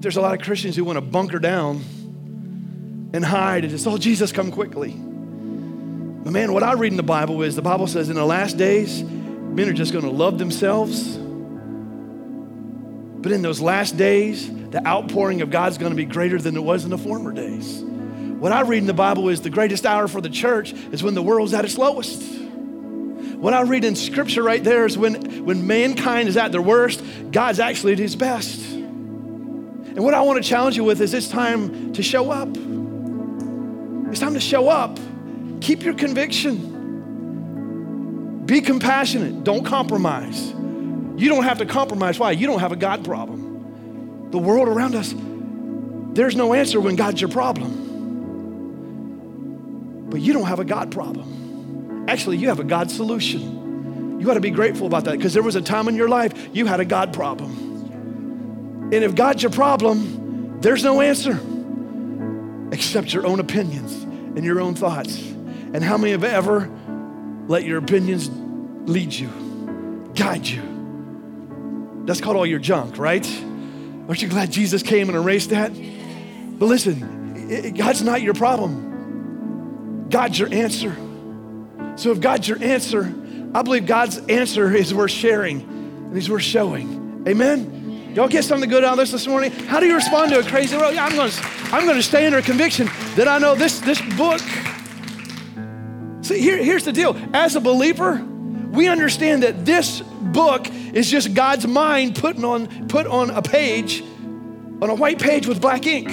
There's 0.00 0.16
a 0.16 0.20
lot 0.20 0.34
of 0.34 0.44
Christians 0.44 0.74
who 0.74 0.82
want 0.82 0.96
to 0.96 1.00
bunker 1.00 1.38
down 1.38 1.84
and 3.12 3.24
hide 3.24 3.64
and 3.64 3.72
just, 3.72 3.86
oh, 3.86 3.98
Jesus, 3.98 4.32
come 4.32 4.50
quickly. 4.50 4.90
But 4.90 6.32
man, 6.32 6.52
what 6.52 6.62
I 6.62 6.74
read 6.74 6.92
in 6.92 6.96
the 6.96 7.02
Bible 7.02 7.42
is 7.42 7.56
the 7.56 7.62
Bible 7.62 7.86
says 7.86 8.08
in 8.08 8.16
the 8.16 8.24
last 8.24 8.56
days, 8.56 9.02
men 9.02 9.68
are 9.68 9.72
just 9.72 9.92
going 9.92 10.04
to 10.04 10.10
love 10.10 10.38
themselves. 10.38 11.16
But 13.20 13.32
in 13.32 13.42
those 13.42 13.60
last 13.60 13.96
days, 13.96 14.48
the 14.70 14.86
outpouring 14.86 15.40
of 15.42 15.50
God's 15.50 15.78
going 15.78 15.90
to 15.90 15.96
be 15.96 16.04
greater 16.04 16.38
than 16.38 16.56
it 16.56 16.62
was 16.62 16.84
in 16.84 16.90
the 16.90 16.98
former 16.98 17.32
days. 17.32 17.82
What 17.82 18.52
I 18.52 18.62
read 18.62 18.78
in 18.78 18.86
the 18.86 18.94
Bible 18.94 19.28
is 19.28 19.40
the 19.40 19.50
greatest 19.50 19.84
hour 19.84 20.08
for 20.08 20.20
the 20.20 20.30
church 20.30 20.72
is 20.72 21.02
when 21.02 21.14
the 21.14 21.22
world's 21.22 21.52
at 21.52 21.64
its 21.64 21.76
lowest. 21.76 22.22
What 23.40 23.52
I 23.54 23.62
read 23.62 23.84
in 23.84 23.96
scripture 23.96 24.42
right 24.42 24.62
there 24.62 24.86
is 24.86 24.96
when, 24.96 25.44
when 25.44 25.66
mankind 25.66 26.28
is 26.28 26.36
at 26.36 26.52
their 26.52 26.62
worst, 26.62 27.02
God's 27.30 27.60
actually 27.60 27.94
at 27.94 27.98
his 27.98 28.14
best. 28.14 28.60
And 28.72 29.98
what 30.04 30.14
I 30.14 30.20
want 30.20 30.42
to 30.42 30.48
challenge 30.48 30.76
you 30.76 30.84
with 30.84 31.00
is 31.00 31.12
it's 31.12 31.28
time 31.28 31.92
to 31.94 32.02
show 32.02 32.30
up. 32.30 32.48
It's 34.10 34.20
time 34.20 34.34
to 34.34 34.40
show 34.40 34.68
up. 34.68 34.98
Keep 35.60 35.84
your 35.84 35.94
conviction. 35.94 36.78
Be 38.44 38.60
compassionate. 38.60 39.44
Don't 39.44 39.64
compromise. 39.64 40.50
You 40.50 41.28
don't 41.28 41.44
have 41.44 41.58
to 41.58 41.66
compromise. 41.66 42.18
Why? 42.18 42.32
You 42.32 42.48
don't 42.48 42.58
have 42.58 42.72
a 42.72 42.76
God 42.76 43.04
problem. 43.04 44.30
The 44.32 44.38
world 44.38 44.66
around 44.68 44.96
us, 44.96 45.14
there's 46.14 46.34
no 46.34 46.54
answer 46.54 46.80
when 46.80 46.96
God's 46.96 47.20
your 47.20 47.30
problem. 47.30 47.86
But 50.10 50.20
you 50.20 50.32
don't 50.32 50.46
have 50.46 50.58
a 50.58 50.64
God 50.64 50.90
problem. 50.90 52.06
Actually, 52.08 52.38
you 52.38 52.48
have 52.48 52.58
a 52.58 52.64
God 52.64 52.90
solution. 52.90 54.18
You 54.20 54.28
ought 54.30 54.34
to 54.34 54.40
be 54.40 54.50
grateful 54.50 54.88
about 54.88 55.04
that 55.04 55.16
because 55.18 55.34
there 55.34 55.44
was 55.44 55.54
a 55.54 55.62
time 55.62 55.86
in 55.86 55.94
your 55.94 56.08
life 56.08 56.48
you 56.52 56.66
had 56.66 56.80
a 56.80 56.84
God 56.84 57.12
problem. 57.12 58.90
And 58.92 59.04
if 59.04 59.14
God's 59.14 59.42
your 59.42 59.52
problem, 59.52 60.60
there's 60.60 60.82
no 60.82 61.00
answer 61.00 61.38
except 62.72 63.12
your 63.12 63.26
own 63.26 63.40
opinions 63.40 63.92
and 64.02 64.44
your 64.44 64.60
own 64.60 64.74
thoughts. 64.74 65.20
And 65.20 65.82
how 65.82 65.96
many 65.96 66.12
have 66.12 66.24
ever 66.24 66.68
let 67.46 67.64
your 67.64 67.78
opinions 67.78 68.30
lead 68.88 69.12
you, 69.12 70.10
guide 70.14 70.46
you? 70.46 72.02
That's 72.06 72.20
called 72.20 72.36
all 72.36 72.46
your 72.46 72.58
junk, 72.58 72.98
right? 72.98 73.26
Aren't 74.08 74.22
you 74.22 74.28
glad 74.28 74.50
Jesus 74.50 74.82
came 74.82 75.08
and 75.08 75.16
erased 75.16 75.50
that? 75.50 75.72
But 75.72 76.66
listen, 76.66 77.48
it, 77.50 77.76
God's 77.76 78.02
not 78.02 78.22
your 78.22 78.34
problem. 78.34 80.08
God's 80.10 80.38
your 80.38 80.52
answer. 80.52 80.96
So 81.96 82.10
if 82.10 82.20
God's 82.20 82.48
your 82.48 82.62
answer, 82.62 83.14
I 83.54 83.62
believe 83.62 83.86
God's 83.86 84.18
answer 84.18 84.74
is 84.74 84.92
worth 84.92 85.10
sharing 85.10 85.60
and 85.60 86.14
He's 86.14 86.30
worth 86.30 86.42
showing. 86.42 87.24
Amen? 87.28 87.69
Y'all 88.14 88.26
get 88.26 88.44
something 88.44 88.68
good 88.68 88.82
out 88.82 88.94
of 88.94 88.98
this 88.98 89.12
this 89.12 89.28
morning? 89.28 89.52
How 89.52 89.78
do 89.78 89.86
you 89.86 89.94
respond 89.94 90.32
to 90.32 90.40
a 90.40 90.42
crazy 90.42 90.76
world? 90.76 90.94
Yeah, 90.94 91.06
I'm 91.06 91.14
going 91.14 91.30
to, 91.30 91.42
I'm 91.72 91.84
going 91.84 91.96
to 91.96 92.02
stay 92.02 92.26
under 92.26 92.42
conviction 92.42 92.88
that 93.14 93.28
I 93.28 93.38
know 93.38 93.54
this, 93.54 93.78
this 93.78 94.00
book. 94.16 94.40
See, 96.22 96.40
here, 96.40 96.56
here's 96.56 96.84
the 96.84 96.92
deal. 96.92 97.16
As 97.32 97.54
a 97.54 97.60
believer, 97.60 98.16
we 98.72 98.88
understand 98.88 99.44
that 99.44 99.64
this 99.64 100.00
book 100.00 100.66
is 100.92 101.08
just 101.08 101.34
God's 101.34 101.68
mind 101.68 102.16
putting 102.16 102.44
on, 102.44 102.88
put 102.88 103.06
on 103.06 103.30
a 103.30 103.42
page, 103.42 104.02
on 104.82 104.90
a 104.90 104.94
white 104.94 105.20
page 105.20 105.46
with 105.46 105.60
black 105.60 105.86
ink. 105.86 106.10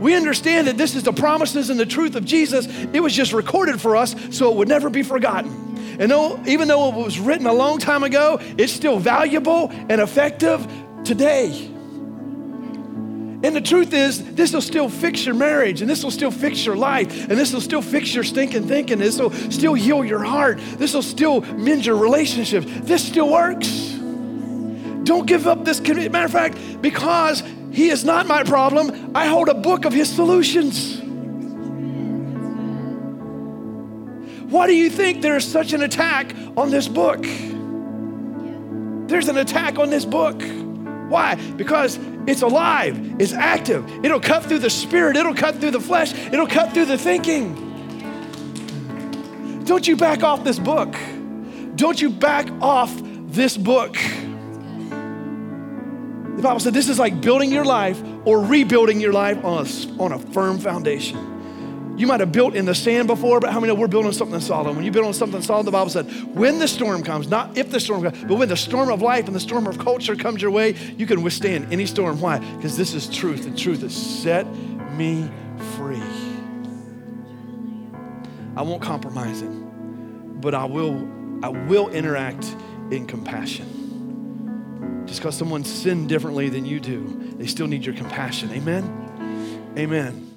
We 0.00 0.16
understand 0.16 0.66
that 0.66 0.76
this 0.76 0.96
is 0.96 1.04
the 1.04 1.12
promises 1.12 1.70
and 1.70 1.78
the 1.78 1.86
truth 1.86 2.16
of 2.16 2.24
Jesus. 2.24 2.66
It 2.92 3.00
was 3.00 3.14
just 3.14 3.32
recorded 3.32 3.80
for 3.80 3.94
us 3.94 4.16
so 4.36 4.50
it 4.50 4.56
would 4.56 4.68
never 4.68 4.90
be 4.90 5.04
forgotten. 5.04 5.68
And 6.00 6.10
though, 6.10 6.40
even 6.46 6.66
though 6.66 6.88
it 6.88 6.94
was 6.96 7.20
written 7.20 7.46
a 7.46 7.52
long 7.52 7.78
time 7.78 8.02
ago, 8.02 8.38
it's 8.40 8.72
still 8.72 8.98
valuable 8.98 9.70
and 9.88 10.00
effective 10.00 10.66
today. 11.04 11.70
And 13.40 13.54
the 13.54 13.60
truth 13.60 13.94
is, 13.94 14.34
this 14.34 14.52
will 14.52 14.60
still 14.60 14.88
fix 14.88 15.24
your 15.24 15.36
marriage, 15.36 15.80
and 15.80 15.88
this 15.88 16.02
will 16.02 16.10
still 16.10 16.32
fix 16.32 16.66
your 16.66 16.76
life, 16.76 17.28
and 17.28 17.38
this 17.38 17.52
will 17.52 17.60
still 17.60 17.82
fix 17.82 18.12
your 18.12 18.24
stinking 18.24 18.66
thinking. 18.66 18.98
This 18.98 19.20
will 19.20 19.30
still 19.30 19.74
heal 19.74 20.04
your 20.04 20.24
heart. 20.24 20.58
This 20.76 20.92
will 20.92 21.02
still 21.02 21.42
mend 21.42 21.86
your 21.86 21.94
relationships. 21.94 22.66
This 22.80 23.06
still 23.06 23.30
works. 23.30 23.68
Don't 25.04 25.26
give 25.26 25.46
up 25.46 25.64
this. 25.64 25.80
Matter 25.80 26.24
of 26.24 26.32
fact, 26.32 26.58
because 26.82 27.44
He 27.70 27.90
is 27.90 28.04
not 28.04 28.26
my 28.26 28.42
problem, 28.42 29.12
I 29.14 29.26
hold 29.26 29.48
a 29.48 29.54
book 29.54 29.84
of 29.84 29.92
His 29.92 30.10
solutions. 30.10 31.00
Why 34.50 34.66
do 34.66 34.74
you 34.74 34.90
think 34.90 35.22
there 35.22 35.36
is 35.36 35.44
such 35.46 35.72
an 35.74 35.82
attack 35.82 36.34
on 36.56 36.70
this 36.72 36.88
book? 36.88 37.22
There's 39.08 39.28
an 39.28 39.36
attack 39.36 39.78
on 39.78 39.90
this 39.90 40.04
book. 40.04 40.42
Why? 41.08 41.34
Because 41.34 41.98
it's 42.26 42.42
alive, 42.42 43.20
it's 43.20 43.32
active. 43.32 43.88
It'll 44.04 44.20
cut 44.20 44.44
through 44.44 44.58
the 44.58 44.70
spirit, 44.70 45.16
it'll 45.16 45.34
cut 45.34 45.56
through 45.56 45.70
the 45.72 45.80
flesh, 45.80 46.12
it'll 46.12 46.46
cut 46.46 46.74
through 46.74 46.86
the 46.86 46.98
thinking. 46.98 47.64
Don't 49.64 49.86
you 49.86 49.96
back 49.96 50.22
off 50.22 50.44
this 50.44 50.58
book. 50.58 50.94
Don't 51.74 52.00
you 52.00 52.10
back 52.10 52.50
off 52.60 52.92
this 53.26 53.56
book. 53.56 53.94
The 56.36 56.42
Bible 56.42 56.60
said 56.60 56.74
this 56.74 56.88
is 56.88 56.98
like 56.98 57.20
building 57.20 57.50
your 57.50 57.64
life 57.64 58.02
or 58.24 58.40
rebuilding 58.42 59.00
your 59.00 59.12
life 59.12 59.44
on 59.44 59.66
a, 59.66 60.02
on 60.02 60.12
a 60.12 60.18
firm 60.18 60.58
foundation. 60.58 61.37
You 61.98 62.06
might 62.06 62.20
have 62.20 62.30
built 62.30 62.54
in 62.54 62.64
the 62.64 62.76
sand 62.76 63.08
before, 63.08 63.40
but 63.40 63.52
how 63.52 63.58
many 63.58 63.72
know 63.72 63.78
we're 63.78 63.88
building 63.88 64.12
something 64.12 64.38
solid? 64.38 64.76
When 64.76 64.84
you 64.84 64.92
build 64.92 65.06
on 65.06 65.14
something 65.14 65.42
solid, 65.42 65.66
the 65.66 65.72
Bible 65.72 65.90
said, 65.90 66.06
when 66.32 66.60
the 66.60 66.68
storm 66.68 67.02
comes, 67.02 67.28
not 67.28 67.58
if 67.58 67.72
the 67.72 67.80
storm 67.80 68.04
comes, 68.04 68.22
but 68.22 68.36
when 68.36 68.48
the 68.48 68.56
storm 68.56 68.88
of 68.88 69.02
life 69.02 69.26
and 69.26 69.34
the 69.34 69.40
storm 69.40 69.66
of 69.66 69.80
culture 69.80 70.14
comes 70.14 70.40
your 70.40 70.52
way, 70.52 70.76
you 70.96 71.06
can 71.06 71.24
withstand 71.24 71.72
any 71.72 71.86
storm. 71.86 72.20
Why? 72.20 72.38
Because 72.38 72.76
this 72.76 72.94
is 72.94 73.08
truth, 73.08 73.46
and 73.46 73.58
truth 73.58 73.80
has 73.80 73.96
set 73.96 74.46
me 74.92 75.28
free. 75.76 76.00
I 78.56 78.62
won't 78.62 78.80
compromise 78.80 79.42
it, 79.42 79.50
but 80.40 80.54
I 80.54 80.66
will, 80.66 80.94
I 81.42 81.48
will 81.48 81.88
interact 81.88 82.44
in 82.92 83.08
compassion. 83.08 85.04
Just 85.04 85.18
because 85.18 85.36
someone 85.36 85.64
sinned 85.64 86.08
differently 86.08 86.48
than 86.48 86.64
you 86.64 86.78
do, 86.78 87.34
they 87.38 87.46
still 87.46 87.66
need 87.66 87.84
your 87.84 87.96
compassion. 87.96 88.52
Amen? 88.52 89.74
Amen. 89.76 90.27